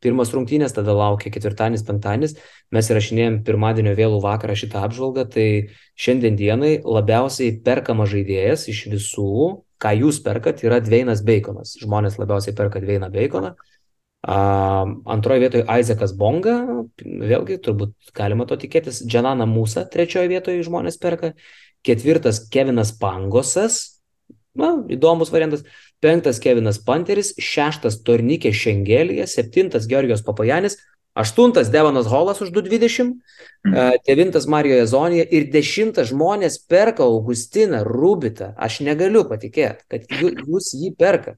[0.05, 2.35] pirmas rungtynės, tada laukia ketvirtadienis, penktadienis.
[2.75, 5.47] Mes įrašinėjom pirmadienio vėlų vakarą šitą apžvalgą, tai
[5.97, 9.31] šiandien dienai labiausiai perkama žaidėjas iš visų,
[9.81, 11.73] ką jūs perkat, yra Dveinas Baconas.
[11.81, 13.55] Žmonės labiausiai perka Dveiną Baconą.
[14.27, 16.57] Uh, antroje vietoje Isaacas Bonga,
[16.99, 19.03] vėlgi turbūt galima to tikėtis.
[19.05, 21.31] Džanana Musa trečioje vietoje žmonės perka.
[21.87, 23.79] Ketvirtas Kevinas Pangosas,
[24.57, 25.63] na, įdomus variantas.
[26.03, 30.75] Penktas Kevinas Panteris, šeštas Tornikė Šengelija, septintas Georgijos Papajanis,
[31.17, 33.15] aštuntas Devonas Holas už 220,
[33.65, 33.73] Mhm.
[33.73, 38.51] e, devintas Marijo Ezonija ir dešimtas žmonės perka Augustiną Rubitą.
[38.57, 41.37] Aš negaliu patikėti, kad jū- jūs jį perkat.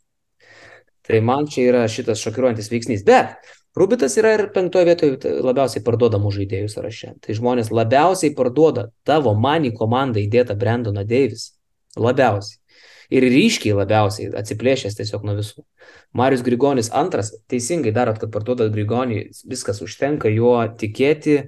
[1.07, 3.05] Tai man čia yra šitas šokiruojantis veiksnys.
[3.05, 3.37] Bet
[3.77, 7.13] Rubitas yra ir penktoje vietoje labiausiai parduodamų žaidėjų sąraše.
[7.21, 11.51] Tai žmonės labiausiai parduoda tavo manį komandą įdėtą Brandoną Deivis.
[11.97, 12.57] Labiausiai.
[13.09, 15.63] Ir ryškiai labiausiai atsiplėšęs tiesiog nuo visų.
[16.17, 21.39] Marius Grigonis antras, teisingai darot, kad parduodat Grigonį, viskas užtenka juo tikėti.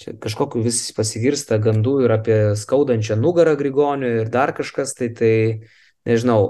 [0.00, 5.34] Čia kažkokiu vis pasigirsta gandų ir apie skaudančią nugarą Grigonių ir dar kažkas, tai tai
[6.08, 6.40] nežinau,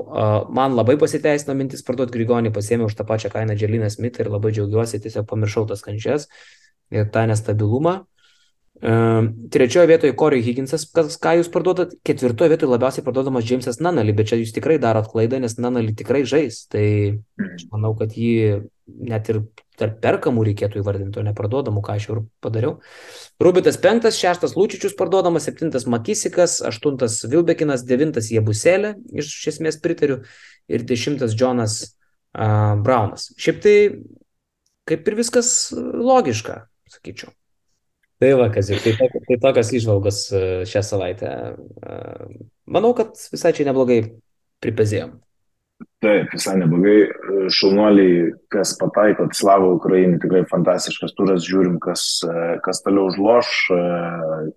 [0.55, 4.55] man labai pasiteisino mintis parduoti Grigonį, pasėmiau už tą pačią kainą Dželiną Smith ir labai
[4.55, 6.29] džiaugiuosi, tiesiog pamiršau tas kančias
[6.93, 8.03] ir tą nestabilumą.
[8.83, 11.93] Trečioje vietoje Corey Higginsas, kas, ką jūs parduodat.
[12.03, 16.25] Ketvirtoje vietoje labiausiai parduodamas Jamesas Nanali, bet čia jūs tikrai darot klaidą, nes Nanali tikrai
[16.27, 16.65] žais.
[16.73, 16.87] Tai
[17.47, 18.65] aš manau, kad jį
[19.07, 19.45] net ir
[19.83, 22.79] tarp perkamų reikėtų įvardinti, o neparduodamų, ką aš jau padariau.
[23.43, 30.23] Rubitas penktas, šeštas Lūčičius parduodamas, septintas Makisikas, aštuntas Vilbekinas, devintas Jebuselė, iš esmės pritariu,
[30.71, 33.33] ir dešimtas Jonas uh, Braunas.
[33.43, 33.77] Šiaip tai
[34.89, 37.33] kaip ir viskas logiška, sakyčiau.
[38.23, 41.31] Tai va, Kazik, tai, tai tokios išvalgos e, šią savaitę.
[41.83, 41.97] E,
[42.71, 43.99] manau, kad visai čia neblogai
[44.63, 45.17] pripezėjom.
[46.03, 46.97] Taip, visai neblogai.
[47.55, 52.03] Šaunuoliai, kas pataiko, Slavo Ukrainai, tikrai fantastiškas turas, žiūrim, kas,
[52.65, 53.53] kas toliau užloš,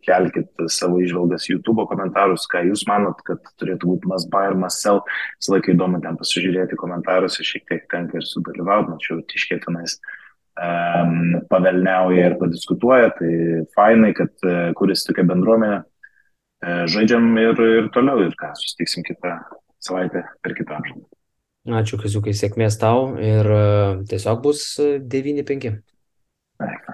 [0.08, 4.82] kelkite savo išvalgas YouTube komentarus, ką jūs manot, kad turėtų būti must buy ir must
[4.82, 5.04] sell.
[5.38, 10.00] Visą laiką įdomu ten pasižiūrėti komentaruose, šiek tiek tenka ir sudalyvauti, mačiau, tiškėtinais.
[10.56, 13.34] Um, pavelniauja ir padiskutuoja, tai
[13.76, 14.34] fainai, kad
[14.80, 15.84] kuris tokia bendruomenė,
[16.90, 19.36] žaidžiam ir, ir toliau ir ką, susitiksim kitą
[19.84, 21.15] savaitę per kitą apžvalgą.
[21.66, 25.72] Ačiū, Kaziukai, sėkmės tau ir uh, tiesiog bus 9-5.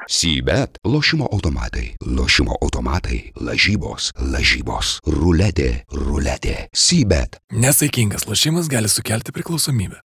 [0.07, 7.37] Sybet, lošimo automatai, lošimo automatai, lažybos, lažybos, ruletė, ruletė, sybet.
[7.51, 9.99] Nesaikingas lošimas gali sukelti priklausomybę.